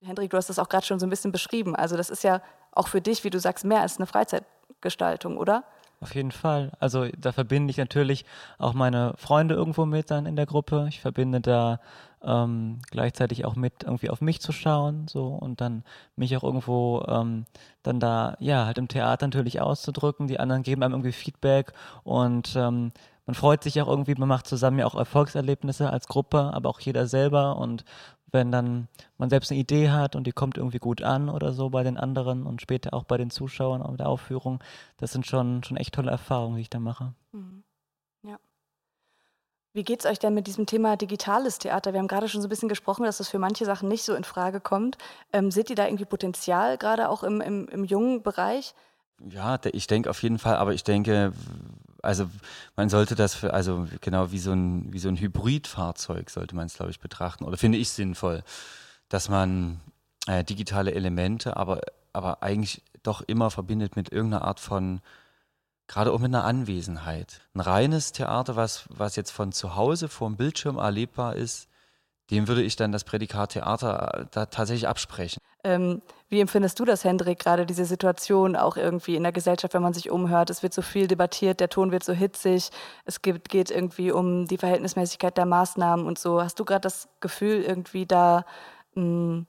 Hendrik, 0.00 0.30
du 0.30 0.36
hast 0.36 0.48
das 0.48 0.60
auch 0.60 0.68
gerade 0.68 0.86
schon 0.86 1.00
so 1.00 1.06
ein 1.06 1.10
bisschen 1.10 1.32
beschrieben. 1.32 1.74
Also 1.74 1.96
das 1.96 2.08
ist 2.08 2.22
ja 2.22 2.40
auch 2.70 2.86
für 2.86 3.00
dich, 3.00 3.24
wie 3.24 3.30
du 3.30 3.40
sagst, 3.40 3.64
mehr 3.64 3.80
als 3.80 3.96
eine 3.96 4.06
Freizeitgestaltung, 4.06 5.38
oder? 5.38 5.64
Auf 6.02 6.16
jeden 6.16 6.32
Fall. 6.32 6.72
Also 6.80 7.06
da 7.16 7.30
verbinde 7.30 7.70
ich 7.70 7.76
natürlich 7.76 8.24
auch 8.58 8.74
meine 8.74 9.14
Freunde 9.16 9.54
irgendwo 9.54 9.86
mit 9.86 10.10
dann 10.10 10.26
in 10.26 10.34
der 10.34 10.46
Gruppe. 10.46 10.86
Ich 10.88 11.00
verbinde 11.00 11.40
da 11.40 11.78
ähm, 12.24 12.80
gleichzeitig 12.90 13.44
auch 13.44 13.54
mit, 13.54 13.84
irgendwie 13.84 14.10
auf 14.10 14.20
mich 14.20 14.40
zu 14.40 14.50
schauen, 14.50 15.06
so 15.08 15.26
und 15.28 15.60
dann 15.60 15.84
mich 16.16 16.36
auch 16.36 16.42
irgendwo 16.42 17.04
ähm, 17.06 17.44
dann 17.84 18.00
da, 18.00 18.36
ja, 18.40 18.66
halt 18.66 18.78
im 18.78 18.88
Theater 18.88 19.28
natürlich 19.28 19.60
auszudrücken. 19.60 20.26
Die 20.26 20.40
anderen 20.40 20.64
geben 20.64 20.82
einem 20.82 20.94
irgendwie 20.94 21.12
Feedback 21.12 21.72
und 22.02 22.56
ähm, 22.56 22.90
man 23.26 23.34
freut 23.34 23.62
sich 23.62 23.80
auch 23.80 23.88
irgendwie, 23.88 24.14
man 24.16 24.28
macht 24.28 24.46
zusammen 24.46 24.78
ja 24.78 24.86
auch 24.86 24.94
Erfolgserlebnisse 24.94 25.90
als 25.90 26.08
Gruppe, 26.08 26.50
aber 26.52 26.68
auch 26.68 26.80
jeder 26.80 27.06
selber 27.06 27.56
und 27.56 27.84
wenn 28.32 28.50
dann 28.50 28.88
man 29.18 29.30
selbst 29.30 29.50
eine 29.50 29.60
Idee 29.60 29.90
hat 29.90 30.16
und 30.16 30.26
die 30.26 30.32
kommt 30.32 30.56
irgendwie 30.56 30.78
gut 30.78 31.02
an 31.02 31.28
oder 31.28 31.52
so 31.52 31.70
bei 31.70 31.82
den 31.82 31.98
anderen 31.98 32.46
und 32.46 32.62
später 32.62 32.94
auch 32.94 33.04
bei 33.04 33.18
den 33.18 33.30
Zuschauern 33.30 33.82
auf 33.82 33.96
der 33.96 34.08
Aufführung, 34.08 34.60
das 34.96 35.12
sind 35.12 35.26
schon, 35.26 35.62
schon 35.62 35.76
echt 35.76 35.94
tolle 35.94 36.10
Erfahrungen, 36.10 36.56
die 36.56 36.62
ich 36.62 36.70
da 36.70 36.80
mache. 36.80 37.12
Mhm. 37.32 37.62
Ja. 38.22 38.38
Wie 39.74 39.84
geht 39.84 40.00
es 40.00 40.06
euch 40.06 40.18
denn 40.18 40.34
mit 40.34 40.46
diesem 40.46 40.66
Thema 40.66 40.96
digitales 40.96 41.58
Theater? 41.58 41.92
Wir 41.92 42.00
haben 42.00 42.08
gerade 42.08 42.28
schon 42.28 42.40
so 42.40 42.46
ein 42.46 42.50
bisschen 42.50 42.68
gesprochen, 42.70 43.04
dass 43.04 43.18
das 43.18 43.28
für 43.28 43.38
manche 43.38 43.66
Sachen 43.66 43.88
nicht 43.88 44.02
so 44.02 44.14
in 44.14 44.24
Frage 44.24 44.60
kommt. 44.60 44.96
Ähm, 45.32 45.50
seht 45.50 45.70
ihr 45.70 45.76
da 45.76 45.86
irgendwie 45.86 46.06
Potenzial, 46.06 46.78
gerade 46.78 47.08
auch 47.10 47.22
im, 47.22 47.40
im, 47.40 47.68
im 47.68 47.84
jungen 47.84 48.22
Bereich? 48.22 48.74
Ja, 49.28 49.58
ich 49.72 49.86
denke 49.86 50.10
auf 50.10 50.22
jeden 50.22 50.38
Fall, 50.38 50.56
aber 50.56 50.74
ich 50.74 50.84
denke, 50.84 51.32
also 52.02 52.28
man 52.76 52.88
sollte 52.88 53.14
das 53.14 53.34
für, 53.34 53.54
also 53.54 53.86
genau 54.00 54.32
wie 54.32 54.38
so 54.38 54.52
ein, 54.52 54.92
wie 54.92 54.98
so 54.98 55.08
ein 55.08 55.16
Hybridfahrzeug 55.16 56.30
sollte 56.30 56.56
man 56.56 56.66
es, 56.66 56.74
glaube 56.74 56.90
ich, 56.90 57.00
betrachten. 57.00 57.44
Oder 57.44 57.56
finde 57.56 57.78
ich 57.78 57.90
sinnvoll, 57.90 58.42
dass 59.08 59.28
man 59.28 59.80
äh, 60.26 60.44
digitale 60.44 60.92
Elemente, 60.94 61.56
aber, 61.56 61.80
aber 62.12 62.42
eigentlich 62.42 62.82
doch 63.02 63.22
immer 63.22 63.50
verbindet 63.50 63.96
mit 63.96 64.12
irgendeiner 64.12 64.44
Art 64.44 64.60
von, 64.60 65.00
gerade 65.86 66.12
auch 66.12 66.18
mit 66.18 66.34
einer 66.34 66.44
Anwesenheit. 66.44 67.40
Ein 67.54 67.60
reines 67.60 68.12
Theater, 68.12 68.56
was, 68.56 68.84
was 68.88 69.16
jetzt 69.16 69.30
von 69.30 69.52
zu 69.52 69.76
Hause 69.76 70.08
vor 70.08 70.28
dem 70.28 70.36
Bildschirm 70.36 70.78
erlebbar 70.78 71.36
ist, 71.36 71.68
dem 72.30 72.48
würde 72.48 72.62
ich 72.62 72.76
dann 72.76 72.92
das 72.92 73.04
Prädikat 73.04 73.52
Theater 73.52 74.20
äh, 74.20 74.26
da 74.30 74.46
tatsächlich 74.46 74.88
absprechen. 74.88 75.42
Ähm, 75.64 76.02
wie 76.28 76.40
empfindest 76.40 76.80
du 76.80 76.84
das, 76.84 77.04
Hendrik, 77.04 77.38
gerade 77.38 77.66
diese 77.66 77.84
Situation 77.84 78.56
auch 78.56 78.76
irgendwie 78.76 79.16
in 79.16 79.22
der 79.22 79.32
Gesellschaft, 79.32 79.74
wenn 79.74 79.82
man 79.82 79.92
sich 79.92 80.10
umhört? 80.10 80.50
Es 80.50 80.62
wird 80.62 80.74
so 80.74 80.82
viel 80.82 81.06
debattiert, 81.06 81.60
der 81.60 81.68
Ton 81.68 81.92
wird 81.92 82.02
so 82.02 82.12
hitzig, 82.12 82.70
es 83.04 83.22
gibt, 83.22 83.48
geht 83.48 83.70
irgendwie 83.70 84.10
um 84.10 84.46
die 84.46 84.58
Verhältnismäßigkeit 84.58 85.36
der 85.36 85.46
Maßnahmen 85.46 86.06
und 86.06 86.18
so. 86.18 86.42
Hast 86.42 86.58
du 86.58 86.64
gerade 86.64 86.80
das 86.80 87.08
Gefühl, 87.20 87.62
irgendwie 87.62 88.06
da, 88.06 88.44
mh, 88.94 89.02
hm, 89.02 89.46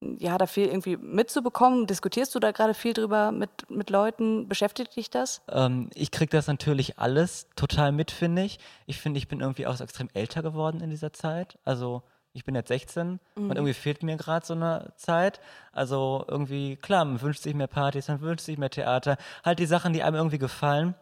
ja, 0.00 0.38
da 0.38 0.46
viel 0.46 0.66
irgendwie 0.66 0.96
mitzubekommen? 0.96 1.86
Diskutierst 1.86 2.34
du 2.34 2.38
da 2.38 2.52
gerade 2.52 2.74
viel 2.74 2.92
drüber 2.92 3.32
mit, 3.32 3.50
mit 3.68 3.90
Leuten? 3.90 4.48
Beschäftigt 4.48 4.94
dich 4.96 5.10
das? 5.10 5.42
Ähm, 5.50 5.90
ich 5.94 6.10
kriege 6.10 6.30
das 6.30 6.46
natürlich 6.46 6.98
alles 6.98 7.48
total 7.56 7.92
mit, 7.92 8.10
finde 8.10 8.42
ich. 8.42 8.58
Ich 8.86 9.00
finde, 9.00 9.18
ich 9.18 9.28
bin 9.28 9.40
irgendwie 9.40 9.66
auch 9.66 9.80
extrem 9.80 10.08
älter 10.14 10.42
geworden 10.42 10.80
in 10.80 10.90
dieser 10.90 11.12
Zeit. 11.12 11.58
Also 11.64 12.02
ich 12.32 12.44
bin 12.44 12.54
jetzt 12.54 12.68
16 12.68 13.18
mhm. 13.34 13.50
und 13.50 13.56
irgendwie 13.56 13.74
fehlt 13.74 14.02
mir 14.02 14.16
gerade 14.16 14.46
so 14.46 14.54
eine 14.54 14.92
Zeit. 14.96 15.40
Also 15.72 16.24
irgendwie, 16.28 16.76
klar, 16.76 17.04
man 17.04 17.20
wünscht 17.20 17.42
sich 17.42 17.54
mehr 17.54 17.66
Partys, 17.66 18.08
man 18.08 18.20
wünscht 18.20 18.44
sich 18.44 18.58
mehr 18.58 18.70
Theater. 18.70 19.16
Halt 19.44 19.58
die 19.58 19.66
Sachen, 19.66 19.92
die 19.92 20.02
einem 20.02 20.16
irgendwie 20.16 20.38
gefallen. 20.38 20.94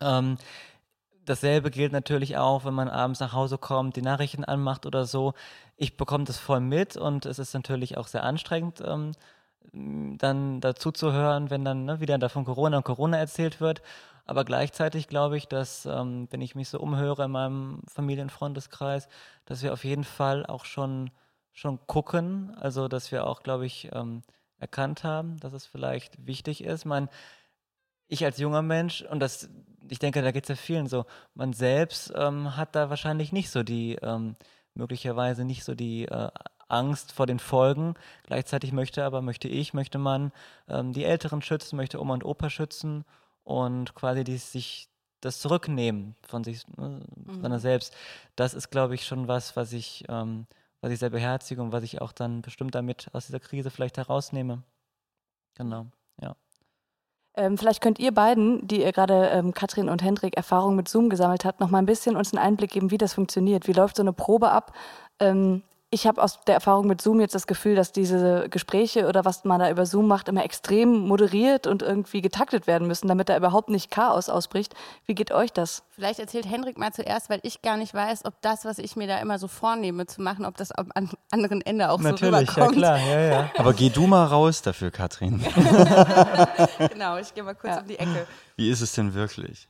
Ähm, 0.00 0.36
dasselbe 1.26 1.70
gilt 1.70 1.92
natürlich 1.92 2.36
auch, 2.36 2.64
wenn 2.64 2.74
man 2.74 2.88
abends 2.88 3.20
nach 3.20 3.32
Hause 3.32 3.58
kommt, 3.58 3.96
die 3.96 4.02
Nachrichten 4.02 4.44
anmacht 4.44 4.86
oder 4.86 5.04
so. 5.04 5.34
Ich 5.76 5.96
bekomme 5.96 6.24
das 6.24 6.38
voll 6.38 6.60
mit 6.60 6.96
und 6.96 7.26
es 7.26 7.38
ist 7.38 7.54
natürlich 7.54 7.96
auch 7.98 8.06
sehr 8.06 8.24
anstrengend, 8.24 8.82
ähm, 8.84 9.12
dann 9.72 10.60
dazu 10.60 10.92
zu 10.92 11.12
hören, 11.12 11.50
wenn 11.50 11.64
dann 11.64 11.84
ne, 11.84 12.00
wieder 12.00 12.18
da 12.18 12.28
von 12.28 12.44
Corona 12.44 12.78
und 12.78 12.84
Corona 12.84 13.18
erzählt 13.18 13.60
wird. 13.60 13.82
Aber 14.24 14.44
gleichzeitig 14.44 15.06
glaube 15.08 15.36
ich, 15.36 15.46
dass, 15.46 15.86
ähm, 15.86 16.28
wenn 16.30 16.40
ich 16.40 16.54
mich 16.54 16.68
so 16.68 16.80
umhöre 16.80 17.24
in 17.24 17.30
meinem 17.30 17.82
Familienfreundeskreis, 17.88 19.08
dass 19.44 19.62
wir 19.62 19.72
auf 19.72 19.84
jeden 19.84 20.04
Fall 20.04 20.46
auch 20.46 20.64
schon, 20.64 21.10
schon 21.52 21.78
gucken. 21.86 22.54
Also, 22.56 22.88
dass 22.88 23.12
wir 23.12 23.26
auch, 23.26 23.42
glaube 23.42 23.66
ich, 23.66 23.90
ähm, 23.92 24.22
erkannt 24.58 25.04
haben, 25.04 25.38
dass 25.38 25.52
es 25.52 25.66
vielleicht 25.66 26.26
wichtig 26.26 26.64
ist. 26.64 26.84
Man, 26.86 27.08
ich 28.08 28.24
als 28.24 28.38
junger 28.38 28.62
Mensch, 28.62 29.02
und 29.02 29.20
das, 29.20 29.48
ich 29.88 29.98
denke, 29.98 30.22
da 30.22 30.32
geht 30.32 30.44
es 30.44 30.48
ja 30.48 30.56
vielen 30.56 30.86
so, 30.86 31.04
man 31.34 31.52
selbst 31.52 32.12
ähm, 32.16 32.56
hat 32.56 32.74
da 32.74 32.90
wahrscheinlich 32.90 33.32
nicht 33.32 33.50
so 33.50 33.62
die, 33.62 33.96
ähm, 34.02 34.36
möglicherweise 34.74 35.44
nicht 35.44 35.64
so 35.64 35.74
die 35.74 36.06
äh, 36.06 36.30
Angst 36.68 37.12
vor 37.12 37.26
den 37.26 37.38
Folgen. 37.38 37.94
Gleichzeitig 38.24 38.72
möchte 38.72 39.04
aber, 39.04 39.22
möchte 39.22 39.48
ich, 39.48 39.74
möchte 39.74 39.98
man 39.98 40.32
ähm, 40.68 40.92
die 40.92 41.04
Älteren 41.04 41.42
schützen, 41.42 41.76
möchte 41.76 42.00
Oma 42.00 42.14
und 42.14 42.24
Opa 42.24 42.50
schützen 42.50 43.04
und 43.44 43.94
quasi 43.94 44.24
die 44.24 44.36
sich 44.36 44.88
das 45.20 45.40
Zurücknehmen 45.40 46.14
von 46.26 46.44
sich, 46.44 46.66
ne, 46.76 47.00
mhm. 47.16 47.42
seiner 47.42 47.58
selbst, 47.58 47.94
das 48.36 48.54
ist, 48.54 48.70
glaube 48.70 48.94
ich, 48.94 49.06
schon 49.06 49.28
was, 49.28 49.56
was 49.56 49.72
ich, 49.72 50.04
ähm, 50.08 50.46
was 50.80 50.92
ich 50.92 50.98
sehr 50.98 51.10
beherzige 51.10 51.62
und 51.62 51.72
was 51.72 51.84
ich 51.84 52.00
auch 52.00 52.12
dann 52.12 52.42
bestimmt 52.42 52.74
damit 52.74 53.08
aus 53.12 53.26
dieser 53.26 53.40
Krise 53.40 53.70
vielleicht 53.70 53.96
herausnehme. 53.96 54.62
Genau, 55.54 55.86
ja. 56.20 56.36
Ähm, 57.36 57.58
vielleicht 57.58 57.82
könnt 57.82 57.98
ihr 57.98 58.12
beiden, 58.12 58.66
die 58.66 58.82
ihr 58.82 58.92
gerade 58.92 59.28
ähm, 59.28 59.52
Katrin 59.52 59.88
und 59.88 60.02
Hendrik 60.02 60.36
Erfahrung 60.36 60.74
mit 60.74 60.88
Zoom 60.88 61.10
gesammelt 61.10 61.44
habt, 61.44 61.60
noch 61.60 61.70
mal 61.70 61.78
ein 61.78 61.86
bisschen 61.86 62.16
uns 62.16 62.32
einen 62.32 62.42
Einblick 62.44 62.70
geben, 62.70 62.90
wie 62.90 62.98
das 62.98 63.12
funktioniert. 63.14 63.68
Wie 63.68 63.72
läuft 63.72 63.96
so 63.96 64.02
eine 64.02 64.14
Probe 64.14 64.50
ab? 64.50 64.72
Ähm, 65.20 65.62
ich 65.90 66.06
habe 66.06 66.20
aus 66.20 66.40
der 66.46 66.56
Erfahrung 66.56 66.88
mit 66.88 67.00
Zoom 67.00 67.20
jetzt 67.20 67.34
das 67.36 67.46
Gefühl, 67.46 67.76
dass 67.76 67.92
diese 67.92 68.48
Gespräche 68.50 69.06
oder 69.06 69.24
was 69.24 69.44
man 69.44 69.60
da 69.60 69.70
über 69.70 69.86
Zoom 69.86 70.08
macht, 70.08 70.28
immer 70.28 70.44
extrem 70.44 70.98
moderiert 71.06 71.68
und 71.68 71.82
irgendwie 71.82 72.20
getaktet 72.20 72.66
werden 72.66 72.88
müssen, 72.88 73.06
damit 73.06 73.28
da 73.28 73.36
überhaupt 73.36 73.68
nicht 73.68 73.92
Chaos 73.92 74.28
ausbricht. 74.28 74.74
Wie 75.04 75.14
geht 75.14 75.30
euch 75.30 75.52
das? 75.52 75.84
Vielleicht 75.90 76.18
erzählt 76.18 76.50
Hendrik 76.50 76.76
mal 76.76 76.92
zuerst, 76.92 77.30
weil 77.30 77.38
ich 77.44 77.62
gar 77.62 77.76
nicht 77.76 77.94
weiß, 77.94 78.24
ob 78.24 78.42
das, 78.42 78.64
was 78.64 78.78
ich 78.78 78.96
mir 78.96 79.06
da 79.06 79.18
immer 79.18 79.38
so 79.38 79.46
vornehme 79.46 80.06
zu 80.06 80.22
machen, 80.22 80.44
ob 80.44 80.56
das 80.56 80.72
am 80.72 80.90
anderen 81.30 81.60
Ende 81.60 81.90
auch 81.90 82.00
Natürlich, 82.00 82.50
so 82.50 82.60
rüberkommt. 82.60 82.78
Natürlich, 82.78 82.82
ja 82.82 82.96
klar, 82.96 83.20
ja, 83.20 83.42
ja. 83.42 83.50
Aber 83.56 83.72
geh 83.72 83.88
du 83.88 84.08
mal 84.08 84.24
raus 84.24 84.62
dafür, 84.62 84.90
Katrin. 84.90 85.40
genau, 86.90 87.16
ich 87.18 87.32
gehe 87.32 87.44
mal 87.44 87.54
kurz 87.54 87.74
ja. 87.76 87.80
um 87.80 87.86
die 87.86 87.98
Ecke. 87.98 88.26
Wie 88.56 88.70
ist 88.70 88.80
es 88.80 88.92
denn 88.92 89.14
wirklich? 89.14 89.68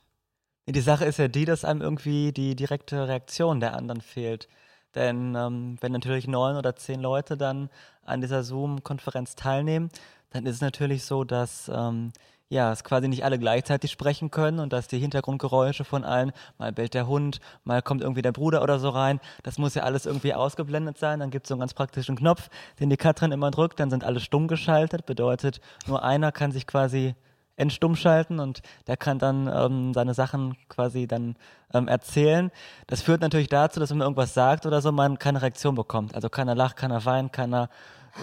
Die 0.65 0.81
Sache 0.81 1.05
ist 1.05 1.19
ja 1.19 1.27
die, 1.27 1.45
dass 1.45 1.63
einem 1.63 1.81
irgendwie 1.81 2.33
die 2.33 2.55
direkte 2.55 3.07
Reaktion 3.07 3.59
der 3.59 3.75
anderen 3.75 4.01
fehlt. 4.01 4.49
Denn 4.95 5.35
ähm, 5.35 5.77
wenn 5.81 5.91
natürlich 5.91 6.27
neun 6.27 6.55
oder 6.55 6.75
zehn 6.75 7.01
Leute 7.01 7.37
dann 7.37 7.69
an 8.05 8.21
dieser 8.21 8.43
Zoom-Konferenz 8.43 9.35
teilnehmen, 9.35 9.89
dann 10.31 10.45
ist 10.45 10.55
es 10.55 10.61
natürlich 10.61 11.03
so, 11.03 11.23
dass 11.23 11.69
ähm, 11.73 12.11
ja, 12.49 12.71
es 12.71 12.83
quasi 12.83 13.07
nicht 13.07 13.25
alle 13.25 13.39
gleichzeitig 13.39 13.91
sprechen 13.91 14.31
können 14.31 14.59
und 14.59 14.71
dass 14.71 14.87
die 14.87 14.99
Hintergrundgeräusche 14.99 15.83
von 15.83 16.05
allen, 16.05 16.31
mal 16.57 16.71
bellt 16.71 16.93
der 16.93 17.07
Hund, 17.07 17.39
mal 17.65 17.81
kommt 17.81 18.01
irgendwie 18.01 18.21
der 18.21 18.31
Bruder 18.31 18.63
oder 18.63 18.79
so 18.79 18.89
rein, 18.89 19.19
das 19.43 19.57
muss 19.57 19.75
ja 19.75 19.83
alles 19.83 20.05
irgendwie 20.05 20.33
ausgeblendet 20.33 20.97
sein. 20.97 21.19
Dann 21.19 21.29
gibt 21.29 21.45
es 21.45 21.49
so 21.49 21.55
einen 21.55 21.59
ganz 21.59 21.73
praktischen 21.73 22.15
Knopf, 22.15 22.49
den 22.79 22.89
die 22.89 22.97
Katrin 22.97 23.31
immer 23.31 23.51
drückt, 23.51 23.79
dann 23.79 23.89
sind 23.89 24.03
alle 24.03 24.19
stumm 24.19 24.47
geschaltet, 24.47 25.05
bedeutet, 25.05 25.59
nur 25.87 26.03
einer 26.03 26.31
kann 26.31 26.51
sich 26.51 26.67
quasi 26.67 27.15
entstumm 27.57 27.95
schalten 27.95 28.39
und 28.39 28.61
der 28.87 28.95
kann 28.95 29.19
dann 29.19 29.51
ähm, 29.53 29.93
seine 29.93 30.13
Sachen 30.13 30.55
quasi 30.69 31.07
dann 31.07 31.35
ähm, 31.73 31.87
erzählen. 31.87 32.51
Das 32.85 33.01
führt 33.01 33.21
natürlich 33.21 33.49
dazu, 33.49 33.79
dass 33.79 33.89
wenn 33.89 33.97
man 33.97 34.05
irgendwas 34.05 34.33
sagt 34.33 34.65
oder 34.65 34.81
so, 34.81 34.91
man 34.91 35.19
keine 35.19 35.41
Reaktion 35.41 35.75
bekommt. 35.75 36.15
Also 36.15 36.29
keiner 36.29 36.55
lacht, 36.55 36.77
keiner 36.77 37.03
weint, 37.03 37.33
keiner 37.33 37.69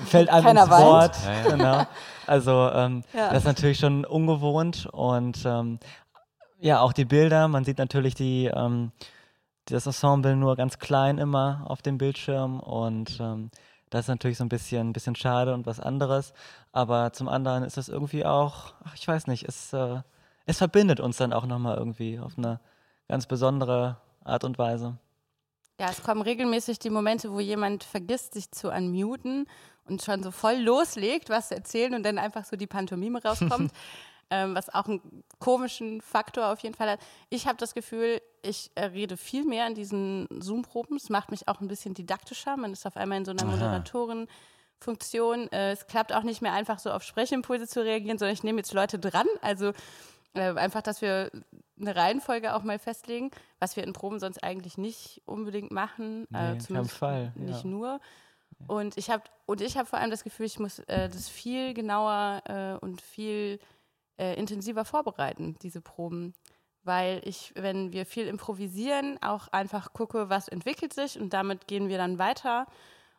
fällt 0.06 0.28
einem 0.30 0.46
keiner 0.46 0.62
ins 0.62 0.70
weint. 0.70 0.84
Wort. 0.84 1.16
Ja, 1.24 1.32
ja. 1.32 1.50
Genau. 1.50 1.86
Also 2.26 2.70
ähm, 2.72 3.02
ja. 3.12 3.28
das 3.28 3.38
ist 3.38 3.44
natürlich 3.44 3.78
schon 3.78 4.04
ungewohnt 4.04 4.86
und 4.86 5.44
ähm, 5.44 5.78
ja, 6.60 6.80
auch 6.80 6.94
die 6.94 7.04
Bilder, 7.04 7.48
man 7.48 7.64
sieht 7.64 7.76
natürlich 7.76 8.14
die 8.14 8.46
ähm, 8.46 8.92
das 9.66 9.86
Ensemble 9.86 10.36
nur 10.36 10.56
ganz 10.56 10.78
klein 10.78 11.18
immer 11.18 11.64
auf 11.66 11.82
dem 11.82 11.98
Bildschirm 11.98 12.60
und 12.60 13.18
ähm, 13.20 13.50
das 13.90 14.06
ist 14.06 14.08
natürlich 14.08 14.38
so 14.38 14.44
ein 14.44 14.48
bisschen, 14.48 14.90
ein 14.90 14.92
bisschen 14.92 15.16
schade 15.16 15.54
und 15.54 15.66
was 15.66 15.80
anderes. 15.80 16.32
Aber 16.72 17.12
zum 17.12 17.28
anderen 17.28 17.64
ist 17.64 17.76
das 17.76 17.88
irgendwie 17.88 18.24
auch, 18.24 18.74
ach, 18.84 18.94
ich 18.94 19.06
weiß 19.06 19.26
nicht, 19.26 19.46
es, 19.48 19.72
äh, 19.72 20.00
es 20.46 20.58
verbindet 20.58 21.00
uns 21.00 21.16
dann 21.16 21.32
auch 21.32 21.46
nochmal 21.46 21.76
irgendwie 21.76 22.18
auf 22.18 22.36
eine 22.36 22.60
ganz 23.08 23.26
besondere 23.26 23.96
Art 24.24 24.44
und 24.44 24.58
Weise. 24.58 24.96
Ja, 25.80 25.90
es 25.90 26.02
kommen 26.02 26.22
regelmäßig 26.22 26.78
die 26.78 26.90
Momente, 26.90 27.32
wo 27.32 27.40
jemand 27.40 27.84
vergisst, 27.84 28.34
sich 28.34 28.50
zu 28.50 28.70
unmuten 28.70 29.46
und 29.86 30.02
schon 30.02 30.22
so 30.22 30.30
voll 30.30 30.56
loslegt, 30.56 31.30
was 31.30 31.48
zu 31.48 31.56
erzählen 31.56 31.94
und 31.94 32.04
dann 32.04 32.18
einfach 32.18 32.44
so 32.44 32.56
die 32.56 32.66
Pantomime 32.66 33.22
rauskommt. 33.22 33.72
ähm, 34.30 34.54
was 34.54 34.68
auch 34.72 34.86
einen 34.86 35.24
komischen 35.38 36.00
Faktor 36.00 36.52
auf 36.52 36.60
jeden 36.60 36.74
Fall 36.74 36.90
hat. 36.90 37.00
Ich 37.30 37.46
habe 37.46 37.56
das 37.58 37.74
Gefühl, 37.74 38.20
ich 38.44 38.70
äh, 38.74 38.84
rede 38.84 39.16
viel 39.16 39.44
mehr 39.44 39.66
in 39.66 39.74
diesen 39.74 40.28
Zoom-Proben. 40.30 40.96
Es 40.96 41.08
macht 41.08 41.30
mich 41.30 41.48
auch 41.48 41.60
ein 41.60 41.68
bisschen 41.68 41.94
didaktischer. 41.94 42.56
Man 42.56 42.72
ist 42.72 42.86
auf 42.86 42.96
einmal 42.96 43.18
in 43.18 43.24
so 43.24 43.32
einer 43.32 43.44
Moderatoren. 43.44 44.28
Funktion. 44.80 45.50
Äh, 45.50 45.72
es 45.72 45.86
klappt 45.86 46.12
auch 46.12 46.22
nicht 46.22 46.42
mehr 46.42 46.52
einfach 46.52 46.78
so 46.78 46.90
auf 46.90 47.02
Sprechimpulse 47.02 47.66
zu 47.66 47.82
reagieren, 47.82 48.18
sondern 48.18 48.34
ich 48.34 48.42
nehme 48.42 48.58
jetzt 48.58 48.74
Leute 48.74 48.98
dran. 48.98 49.26
Also 49.40 49.72
äh, 50.34 50.52
einfach, 50.54 50.82
dass 50.82 51.00
wir 51.00 51.30
eine 51.80 51.96
Reihenfolge 51.96 52.54
auch 52.54 52.62
mal 52.62 52.78
festlegen, 52.78 53.30
was 53.58 53.76
wir 53.76 53.84
in 53.84 53.92
Proben 53.92 54.20
sonst 54.20 54.42
eigentlich 54.42 54.78
nicht 54.78 55.22
unbedingt 55.24 55.72
machen. 55.72 56.26
Nee, 56.30 56.58
zumindest 56.58 56.96
Fall, 56.96 57.32
nicht 57.36 57.64
ja. 57.64 57.70
nur. 57.70 58.00
Und 58.66 58.96
ich 58.96 59.10
habe 59.10 59.24
und 59.46 59.60
ich 59.60 59.76
habe 59.76 59.88
vor 59.88 59.98
allem 59.98 60.10
das 60.10 60.24
Gefühl, 60.24 60.46
ich 60.46 60.58
muss 60.58 60.78
äh, 60.80 61.08
das 61.08 61.28
viel 61.28 61.74
genauer 61.74 62.42
äh, 62.46 62.84
und 62.84 63.00
viel 63.00 63.58
äh, 64.16 64.38
intensiver 64.38 64.84
vorbereiten, 64.84 65.56
diese 65.62 65.80
Proben. 65.80 66.34
Weil 66.84 67.22
ich, 67.24 67.52
wenn 67.56 67.92
wir 67.92 68.06
viel 68.06 68.26
improvisieren, 68.26 69.18
auch 69.22 69.48
einfach 69.48 69.92
gucke, 69.92 70.28
was 70.28 70.48
entwickelt 70.48 70.92
sich 70.92 71.18
und 71.18 71.32
damit 71.32 71.66
gehen 71.66 71.88
wir 71.88 71.98
dann 71.98 72.18
weiter 72.18 72.66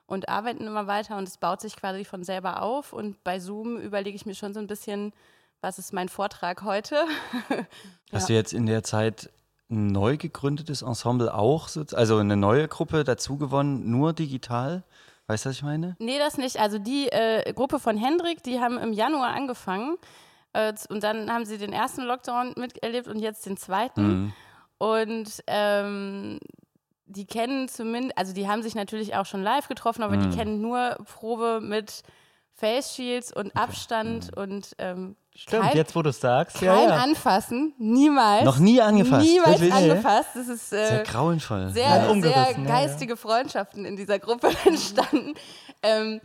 und 0.07 0.29
arbeiten 0.29 0.65
immer 0.67 0.87
weiter 0.87 1.17
und 1.17 1.27
es 1.27 1.37
baut 1.37 1.61
sich 1.61 1.75
quasi 1.75 2.05
von 2.05 2.23
selber 2.23 2.61
auf. 2.61 2.93
Und 2.93 3.23
bei 3.23 3.39
Zoom 3.39 3.77
überlege 3.77 4.15
ich 4.15 4.25
mir 4.25 4.35
schon 4.35 4.53
so 4.53 4.59
ein 4.59 4.67
bisschen, 4.67 5.13
was 5.61 5.79
ist 5.79 5.93
mein 5.93 6.09
Vortrag 6.09 6.63
heute? 6.63 7.05
Hast 8.11 8.29
ja. 8.29 8.33
du 8.33 8.33
jetzt 8.33 8.53
in 8.53 8.67
der 8.67 8.83
Zeit 8.83 9.31
ein 9.69 9.87
neu 9.87 10.17
gegründetes 10.17 10.83
Ensemble 10.83 11.33
auch, 11.33 11.69
also 11.93 12.17
eine 12.17 12.37
neue 12.37 12.67
Gruppe 12.67 13.03
dazu 13.03 13.37
gewonnen, 13.37 13.89
nur 13.89 14.13
digital? 14.13 14.83
Weißt 15.27 15.45
du, 15.45 15.49
was 15.49 15.55
ich 15.55 15.63
meine? 15.63 15.95
Nee, 15.97 16.19
das 16.19 16.37
nicht. 16.37 16.59
Also 16.59 16.77
die 16.77 17.07
äh, 17.07 17.51
Gruppe 17.53 17.79
von 17.79 17.97
Hendrik, 17.97 18.43
die 18.43 18.59
haben 18.59 18.77
im 18.77 18.93
Januar 18.93 19.29
angefangen. 19.29 19.97
Äh, 20.55 20.73
und 20.89 21.03
dann 21.03 21.31
haben 21.31 21.45
sie 21.45 21.57
den 21.57 21.73
ersten 21.73 22.03
Lockdown 22.03 22.53
miterlebt 22.57 23.07
und 23.07 23.19
jetzt 23.19 23.45
den 23.45 23.57
zweiten. 23.57 24.07
Mhm. 24.07 24.33
Und 24.77 25.43
ähm, 25.47 26.39
die 27.05 27.25
kennen 27.25 27.67
zumindest, 27.67 28.17
also 28.17 28.33
die 28.33 28.47
haben 28.47 28.63
sich 28.63 28.73
natürlich 28.75 29.15
auch 29.15 29.25
schon 29.25 29.43
live 29.43 29.67
getroffen, 29.67 30.03
aber 30.03 30.15
mhm. 30.15 30.29
die 30.29 30.37
kennen 30.37 30.61
nur 30.61 30.97
Probe 31.13 31.59
mit 31.61 32.03
Face 32.53 32.95
Shields 32.95 33.33
und 33.33 33.55
Abstand 33.55 34.35
und 34.35 34.75
ähm, 34.77 35.17
Stimmt, 35.35 35.63
kein, 35.63 35.75
jetzt 35.75 35.93
wo 35.93 36.01
du 36.01 36.09
es 36.11 36.21
sagst. 36.21 36.57
kein 36.57 36.67
Ja, 36.67 36.81
ja. 36.83 36.95
Anfassen, 36.95 37.73
niemals. 37.77 38.45
Noch 38.45 38.59
nie 38.59 38.79
angefasst. 38.79 39.27
Niemals 39.27 39.59
Wirklich? 39.59 39.73
angefasst. 39.73 40.29
Das 40.35 40.47
ist 40.47 40.71
äh, 40.71 40.87
Sehr 40.87 41.03
grauenvoll. 41.03 41.69
sehr, 41.71 41.83
Ja, 41.83 42.21
sehr 42.21 42.53
geistige 42.65 43.17
Freundschaften 43.17 43.83
in 43.83 43.97
dieser 43.97 44.17
Gruppe 44.19 44.51
entstanden. 44.65 45.33
Ähm, 45.83 46.21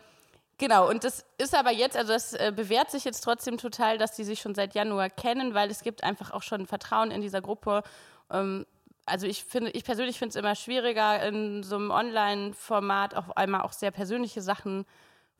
genau, 0.61 0.89
und 0.89 1.03
das 1.03 1.25
ist 1.39 1.55
aber 1.57 1.73
jetzt, 1.73 1.97
also 1.97 2.13
das 2.13 2.35
äh, 2.35 2.53
bewährt 2.55 2.91
sich 2.93 3.05
jetzt 3.05 3.23
trotzdem 3.23 3.59
total, 3.59 3.99
dass 3.99 4.15
die 4.15 4.23
sich 4.23 4.41
schon 4.41 4.55
seit 4.55 4.75
Januar 4.75 5.11
kennen, 5.11 5.55
weil 5.55 5.71
es 5.71 5.83
gibt 5.83 6.05
einfach 6.05 6.31
auch 6.31 6.43
schon 6.43 6.67
Vertrauen 6.67 7.11
in 7.11 7.21
dieser 7.21 7.41
Gruppe. 7.41 7.83
Ähm, 8.31 8.67
also 9.07 9.27
ich 9.27 9.43
finde, 9.43 9.73
ich 9.73 9.83
persönlich 9.83 10.19
finde 10.19 10.31
es 10.31 10.37
immer 10.37 10.55
schwieriger, 10.55 11.27
in 11.27 11.65
so 11.65 11.77
einem 11.77 11.91
Online-Format 11.91 13.17
auf 13.17 13.37
einmal 13.37 13.63
auch 13.63 13.73
sehr 13.73 13.91
persönliche 13.91 14.43
Sachen 14.43 14.85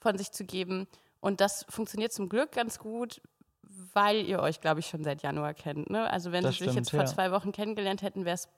von 0.01 0.19
sich 0.19 0.33
zu 0.33 0.45
geben. 0.45 0.89
Und 1.21 1.41
das 1.41 1.65
funktioniert 1.69 2.13
zum 2.13 2.29
Glück 2.29 2.51
ganz 2.53 2.79
gut, 2.79 3.21
weil 3.93 4.25
ihr 4.25 4.41
euch, 4.41 4.61
glaube 4.61 4.81
ich, 4.81 4.87
schon 4.87 5.05
seit 5.05 5.23
Januar 5.23 5.55
kennt. 5.55 5.91
Ne? 5.91 6.11
Also 6.11 6.33
wenn 6.33 6.43
Das 6.43 6.57
sie 6.57 6.65
sich 6.65 6.75
jetzt 6.75 6.89
stimmt, 6.89 7.03
vor 7.03 7.09
ja. 7.09 7.15
zwei 7.15 7.31
Wochen 7.31 7.53
kennengelernt 7.53 8.03
hätten, 8.03 8.25
wäre 8.25 8.35
es 8.35 8.49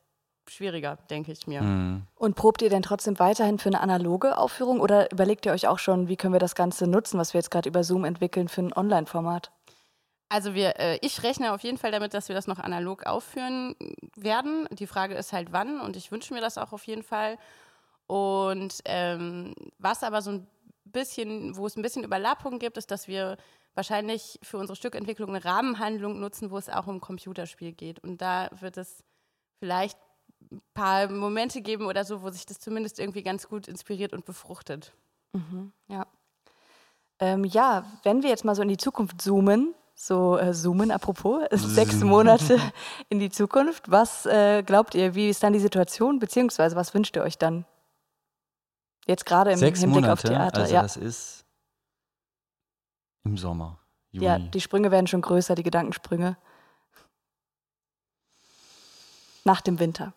schwieriger, 0.49 0.99
denke 1.11 1.33
ich 1.33 1.47
mir. 1.47 1.63
Mhm. 1.63 2.03
Und 2.17 2.37
probt 2.37 2.63
ihr 2.63 2.71
denn 2.71 2.83
trotzdem 2.83 3.19
weiterhin 3.19 3.59
für 3.59 3.69
eine 3.69 3.81
analoge 3.81 4.37
Aufführung 4.37 4.81
oder 4.81 5.11
überlegt 5.13 5.47
ihr 5.47 5.53
euch 5.53 5.67
auch 5.67 5.79
schon, 5.79 6.09
wie 6.09 6.17
können 6.17 6.33
wir 6.33 6.41
das 6.41 6.55
Ganze 6.55 6.87
nutzen, 6.87 7.19
was 7.19 7.35
wir 7.35 7.39
jetzt 7.39 7.51
gerade 7.51 7.69
über 7.69 7.85
Zoom 7.85 8.05
entwickeln 8.05 8.49
für 8.49 8.63
ein 8.63 8.73
Online-Format? 8.73 9.51
Also 10.29 10.55
wir, 10.55 10.79
äh, 10.81 10.99
ich 11.03 11.23
rechne 11.23 11.53
auf 11.53 11.63
jeden 11.63 11.77
Fall 11.77 11.93
damit, 11.93 12.15
dass 12.15 12.29
wir 12.29 12.35
das 12.35 12.47
noch 12.47 12.59
analog 12.59 13.05
aufführen 13.05 13.77
werden. 14.17 14.67
Die 14.71 14.87
Frage 14.87 15.15
ist 15.15 15.33
halt 15.33 15.53
wann 15.53 15.81
und 15.81 15.95
ich 15.95 16.11
wünsche 16.11 16.33
mir 16.33 16.41
das 16.41 16.57
auch 16.57 16.73
auf 16.73 16.87
jeden 16.87 17.03
Fall. 17.03 17.37
Und 18.07 18.81
ähm, 18.87 19.55
was 19.79 20.03
aber 20.03 20.23
so 20.23 20.31
ein 20.31 20.47
bisschen, 20.85 21.57
wo 21.57 21.67
es 21.67 21.77
ein 21.77 21.83
bisschen 21.83 22.05
Überlappung 22.05 22.59
gibt, 22.59 22.79
ist, 22.79 22.91
dass 22.91 23.09
wir 23.09 23.37
wahrscheinlich 23.75 24.39
für 24.43 24.59
unsere 24.59 24.77
Stückentwicklung 24.77 25.31
eine 25.31 25.45
Rahmenhandlung 25.45 26.21
nutzen, 26.21 26.51
wo 26.51 26.59
es 26.59 26.69
auch 26.69 26.87
um 26.87 27.01
Computerspiel 27.01 27.73
geht. 27.73 27.99
Und 28.01 28.23
da 28.23 28.49
wird 28.61 28.77
es 28.77 29.05
vielleicht 29.59 29.99
paar 30.75 31.09
Momente 31.09 31.63
geben 31.63 31.87
oder 31.87 32.05
so, 32.05 32.23
wo 32.23 32.31
sich 32.31 32.47
das 32.47 32.61
zumindest 32.61 32.99
irgendwie 32.99 33.23
ganz 33.23 33.49
gut 33.49 33.69
inspiriert 33.69 34.13
und 34.13 34.25
befruchtet. 34.25 34.93
Ja. 35.89 36.07
Ähm, 37.21 37.45
ja, 37.45 37.85
wenn 38.03 38.23
wir 38.23 38.31
jetzt 38.31 38.45
mal 38.45 38.55
so 38.55 38.63
in 38.63 38.69
die 38.69 38.77
Zukunft 38.77 39.21
zoomen, 39.21 39.75
so 39.95 40.39
äh, 40.39 40.53
zoomen 40.53 40.91
apropos, 40.91 41.45
sechs 41.53 42.01
Monate 42.01 42.59
in 43.09 43.19
die 43.19 43.31
Zukunft, 43.31 43.91
was 43.91 44.27
äh, 44.27 44.63
glaubt 44.63 44.95
ihr, 44.95 45.15
wie 45.15 45.29
ist 45.29 45.43
dann 45.43 45.53
die 45.53 45.61
Situation, 45.61 46.19
beziehungsweise 46.19 46.77
was 46.77 46.95
wünscht 46.95 47.17
ihr 47.17 47.23
euch 47.23 47.39
dann? 47.39 47.65
Jetzt 49.07 49.27
gerade 49.27 49.53
im 49.53 49.59
Sechs 49.59 49.81
Hinblick 49.81 50.03
Monate, 50.03 50.13
auf 50.13 50.23
Theater. 50.23 50.61
also 50.61 50.75
ja. 50.75 50.83
das 50.83 50.97
ist 50.97 51.45
im 53.25 53.37
Sommer, 53.37 53.79
Juni. 54.11 54.27
ja, 54.27 54.39
die 54.39 54.61
Sprünge 54.61 54.91
werden 54.91 55.07
schon 55.07 55.23
größer, 55.23 55.55
die 55.55 55.63
Gedankensprünge. 55.63 56.37
Nach 59.45 59.61
dem 59.61 59.81
Winter. 59.81 60.13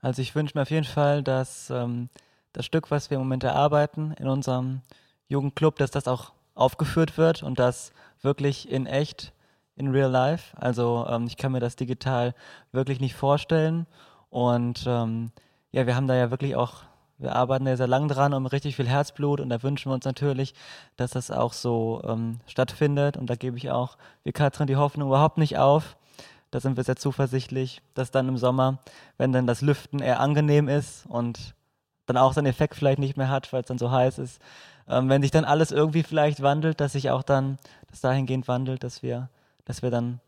Also 0.00 0.22
ich 0.22 0.34
wünsche 0.34 0.56
mir 0.56 0.62
auf 0.62 0.70
jeden 0.70 0.84
Fall, 0.84 1.22
dass 1.22 1.70
ähm, 1.70 2.08
das 2.52 2.64
Stück, 2.64 2.90
was 2.90 3.10
wir 3.10 3.16
im 3.16 3.22
Moment 3.22 3.44
erarbeiten 3.44 4.12
in 4.18 4.28
unserem 4.28 4.82
Jugendclub, 5.28 5.76
dass 5.76 5.90
das 5.90 6.08
auch 6.08 6.32
aufgeführt 6.54 7.18
wird 7.18 7.42
und 7.42 7.58
das 7.58 7.92
wirklich 8.20 8.70
in 8.70 8.86
echt, 8.86 9.32
in 9.76 9.88
real 9.88 10.10
life. 10.10 10.56
Also 10.56 11.06
ähm, 11.08 11.26
ich 11.26 11.36
kann 11.36 11.52
mir 11.52 11.60
das 11.60 11.76
digital 11.76 12.34
wirklich 12.72 13.00
nicht 13.00 13.14
vorstellen. 13.14 13.86
Und 14.30 14.84
ähm, 14.86 15.30
ja, 15.70 15.86
wir 15.86 15.94
haben 15.94 16.06
da 16.06 16.14
ja 16.14 16.30
wirklich 16.30 16.56
auch, 16.56 16.82
wir 17.18 17.34
arbeiten 17.34 17.64
da 17.64 17.76
sehr 17.76 17.86
lang 17.86 18.08
dran 18.08 18.34
und 18.34 18.46
richtig 18.46 18.76
viel 18.76 18.88
Herzblut 18.88 19.40
und 19.40 19.48
da 19.48 19.62
wünschen 19.62 19.90
wir 19.90 19.94
uns 19.94 20.04
natürlich, 20.04 20.54
dass 20.96 21.12
das 21.12 21.30
auch 21.30 21.52
so 21.52 22.02
ähm, 22.04 22.40
stattfindet. 22.46 23.16
Und 23.16 23.30
da 23.30 23.34
gebe 23.34 23.56
ich 23.56 23.70
auch, 23.70 23.96
wie 24.24 24.32
Katrin, 24.32 24.66
die 24.66 24.76
Hoffnung 24.76 25.08
überhaupt 25.08 25.38
nicht 25.38 25.58
auf. 25.58 25.96
Da 26.50 26.60
sind 26.60 26.76
wir 26.76 26.84
sehr 26.84 26.96
zuversichtlich, 26.96 27.82
dass 27.94 28.10
dann 28.10 28.28
im 28.28 28.38
Sommer, 28.38 28.78
wenn 29.18 29.32
dann 29.32 29.46
das 29.46 29.60
Lüften 29.60 30.00
eher 30.00 30.20
angenehm 30.20 30.68
ist 30.68 31.04
und 31.06 31.54
dann 32.06 32.16
auch 32.16 32.32
seinen 32.32 32.46
Effekt 32.46 32.74
vielleicht 32.74 32.98
nicht 32.98 33.16
mehr 33.16 33.28
hat, 33.28 33.52
weil 33.52 33.60
es 33.60 33.66
dann 33.66 33.78
so 33.78 33.90
heiß 33.90 34.18
ist, 34.18 34.40
ähm, 34.88 35.08
wenn 35.08 35.22
sich 35.22 35.30
dann 35.30 35.44
alles 35.44 35.70
irgendwie 35.70 36.02
vielleicht 36.02 36.42
wandelt, 36.42 36.80
dass 36.80 36.92
sich 36.92 37.10
auch 37.10 37.22
dann 37.22 37.58
das 37.90 38.00
dahingehend 38.00 38.48
wandelt, 38.48 38.82
dass 38.82 39.02
wir, 39.02 39.28
dass 39.66 39.82
wir 39.82 39.90
dann 39.90 40.20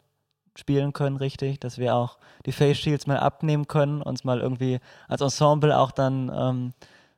spielen 0.56 0.92
können, 0.92 1.16
richtig, 1.16 1.58
dass 1.60 1.78
wir 1.78 1.94
auch 1.94 2.18
die 2.44 2.52
Face 2.52 2.78
Shields 2.78 3.06
mal 3.06 3.18
abnehmen 3.18 3.66
können, 3.66 4.02
uns 4.02 4.24
mal 4.24 4.40
irgendwie 4.40 4.80
als 5.08 5.22
Ensemble 5.22 5.78
auch 5.78 5.90
dann 5.90 6.30
ähm, 6.34 6.72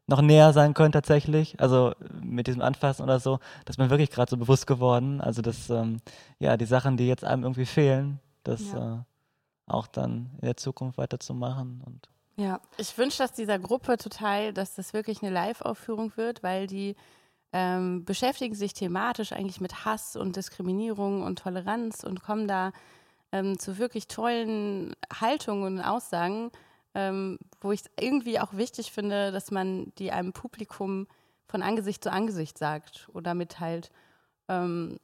noch 0.07 0.21
näher 0.21 0.53
sein 0.53 0.75
können 0.75 0.93
tatsächlich, 0.93 1.59
also 1.61 1.93
mit 2.21 2.47
diesem 2.47 2.63
Anfassen 2.63 3.03
oder 3.03 3.19
so, 3.19 3.39
das 3.65 3.75
ist 3.75 3.79
mir 3.79 3.91
wirklich 3.91 4.11
gerade 4.11 4.31
so 4.31 4.37
bewusst 4.37 4.67
geworden, 4.67 5.21
also 5.21 5.43
dass 5.43 5.71
ähm, 5.71 6.01
ja 6.39 6.57
die 6.57 6.67
Sachen, 6.67 6.97
die 6.97 7.09
jetzt 7.09 7.25
einem 7.25 7.43
irgendwie 7.43 7.67
fehlen, 7.67 8.21
das 8.45 8.73
Ja. 8.73 8.95
äh, 8.95 8.99
auch 9.67 9.87
dann 9.87 10.31
in 10.41 10.47
der 10.47 10.57
Zukunft 10.57 10.99
weiterzumachen 10.99 11.83
und 11.85 12.09
Ja. 12.37 12.61
Ich 12.79 12.97
wünsche 12.99 13.19
das 13.19 13.33
dieser 13.33 13.59
Gruppe 13.59 13.97
total, 13.99 14.53
dass 14.53 14.75
das 14.75 14.93
wirklich 14.93 15.23
eine 15.23 15.31
Live-Aufführung 15.33 16.17
wird, 16.17 16.43
weil 16.43 16.67
die 16.67 16.97
ähm, 17.53 18.05
beschäftigen 18.05 18.55
sich 18.55 18.73
thematisch 18.73 19.33
eigentlich 19.33 19.61
mit 19.61 19.85
Hass 19.85 20.17
und 20.17 20.37
Diskriminierung 20.37 21.23
und 21.23 21.39
Toleranz 21.39 22.03
und 22.03 22.23
kommen 22.23 22.49
da 22.49 22.73
ähm, 23.31 23.59
zu 23.59 23.77
wirklich 23.79 24.09
tollen 24.09 24.95
Haltungen 25.21 25.79
und 25.79 25.85
Aussagen, 25.85 26.51
ähm, 26.95 27.39
wo 27.61 27.73
ich 27.73 27.83
es 27.83 27.91
irgendwie 28.01 28.41
auch 28.41 28.55
wichtig 28.55 28.91
finde, 28.93 29.33
dass 29.33 29.51
man 29.51 29.93
die 29.99 30.13
einem 30.13 30.33
Publikum 30.33 31.07
von 31.47 31.63
Angesicht 31.63 32.03
zu 32.03 32.11
Angesicht 32.11 32.57
sagt 32.57 33.09
oder 33.13 33.35
mitteilt. 33.35 33.91
Ähm, 34.49 34.99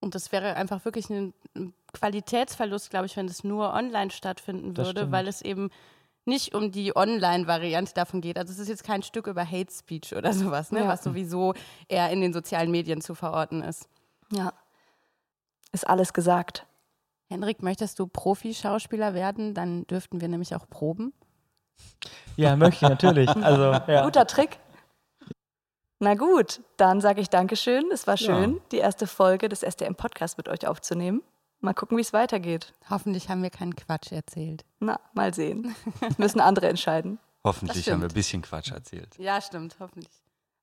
und 0.00 0.14
das 0.14 0.32
wäre 0.32 0.56
einfach 0.56 0.84
wirklich 0.86 1.10
ein, 1.10 1.34
ein 1.54 1.74
Qualitätsverlust, 1.98 2.90
glaube 2.90 3.06
ich, 3.06 3.16
wenn 3.16 3.26
es 3.26 3.44
nur 3.44 3.72
online 3.72 4.10
stattfinden 4.10 4.76
würde, 4.76 5.10
weil 5.12 5.26
es 5.28 5.42
eben 5.42 5.70
nicht 6.24 6.54
um 6.54 6.72
die 6.72 6.94
Online-Variante 6.96 7.94
davon 7.94 8.20
geht. 8.20 8.36
Also 8.38 8.52
es 8.52 8.58
ist 8.58 8.68
jetzt 8.68 8.84
kein 8.84 9.02
Stück 9.02 9.26
über 9.28 9.44
Hate 9.48 9.72
Speech 9.72 10.14
oder 10.14 10.32
sowas, 10.32 10.72
ne? 10.72 10.80
Ja. 10.80 10.88
was 10.88 11.02
sowieso 11.04 11.54
eher 11.88 12.10
in 12.10 12.20
den 12.20 12.32
sozialen 12.32 12.70
Medien 12.70 13.00
zu 13.00 13.14
verorten 13.14 13.62
ist. 13.62 13.88
Ja. 14.32 14.52
Ist 15.72 15.86
alles 15.88 16.12
gesagt. 16.12 16.66
Henrik, 17.28 17.62
möchtest 17.62 17.98
du 17.98 18.06
Profi-Schauspieler 18.06 19.14
werden? 19.14 19.54
Dann 19.54 19.86
dürften 19.86 20.20
wir 20.20 20.28
nämlich 20.28 20.54
auch 20.54 20.68
proben. 20.68 21.12
ja, 22.36 22.56
möchte 22.56 22.84
ich 22.84 22.90
natürlich, 22.90 23.28
also 23.30 23.72
ja. 23.92 24.04
Guter 24.04 24.26
Trick. 24.26 24.58
Na 25.98 26.14
gut, 26.14 26.60
dann 26.76 27.00
sage 27.00 27.20
ich 27.20 27.30
Dankeschön. 27.30 27.84
Es 27.92 28.06
war 28.06 28.16
Ja. 28.16 28.26
schön, 28.26 28.60
die 28.72 28.78
erste 28.78 29.06
Folge 29.06 29.48
des 29.48 29.62
SDM-Podcasts 29.62 30.36
mit 30.36 30.48
euch 30.48 30.66
aufzunehmen. 30.66 31.22
Mal 31.66 31.74
gucken, 31.74 31.96
wie 31.96 32.00
es 32.02 32.12
weitergeht. 32.12 32.72
Hoffentlich 32.88 33.28
haben 33.28 33.42
wir 33.42 33.50
keinen 33.50 33.74
Quatsch 33.74 34.12
erzählt. 34.12 34.64
Na, 34.78 35.00
mal 35.14 35.34
sehen. 35.34 35.74
Das 36.00 36.16
müssen 36.16 36.38
andere 36.40 36.68
entscheiden. 36.68 37.18
Hoffentlich 37.42 37.90
haben 37.90 38.02
wir 38.02 38.08
ein 38.08 38.14
bisschen 38.14 38.40
Quatsch 38.40 38.70
erzählt. 38.70 39.18
Ja, 39.18 39.40
stimmt, 39.40 39.76
hoffentlich. 39.80 40.12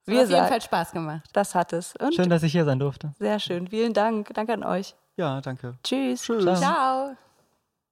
Wir 0.05 0.19
hat 0.19 0.25
auf 0.27 0.31
jeden 0.31 0.47
Fall 0.47 0.61
Spaß 0.61 0.91
gemacht. 0.93 1.29
Das 1.33 1.55
hat 1.55 1.73
es. 1.73 1.93
Und 1.97 2.15
Schön, 2.15 2.29
dass 2.29 2.41
ich 2.43 2.53
hier 2.53 2.63
sein 2.63 2.79
durfte. 2.79 3.13
sehr 3.19 3.37
schön. 3.41 3.67
Vielen 3.67 3.91
Dank. 3.91 4.33
Danke 4.33 4.53
an 4.53 4.63
euch. 4.63 4.95
Ja, 5.17 5.41
danke. 5.41 5.77
Tschüss. 5.83 6.21
Ciao. 6.23 6.55
Ciao. 6.55 7.17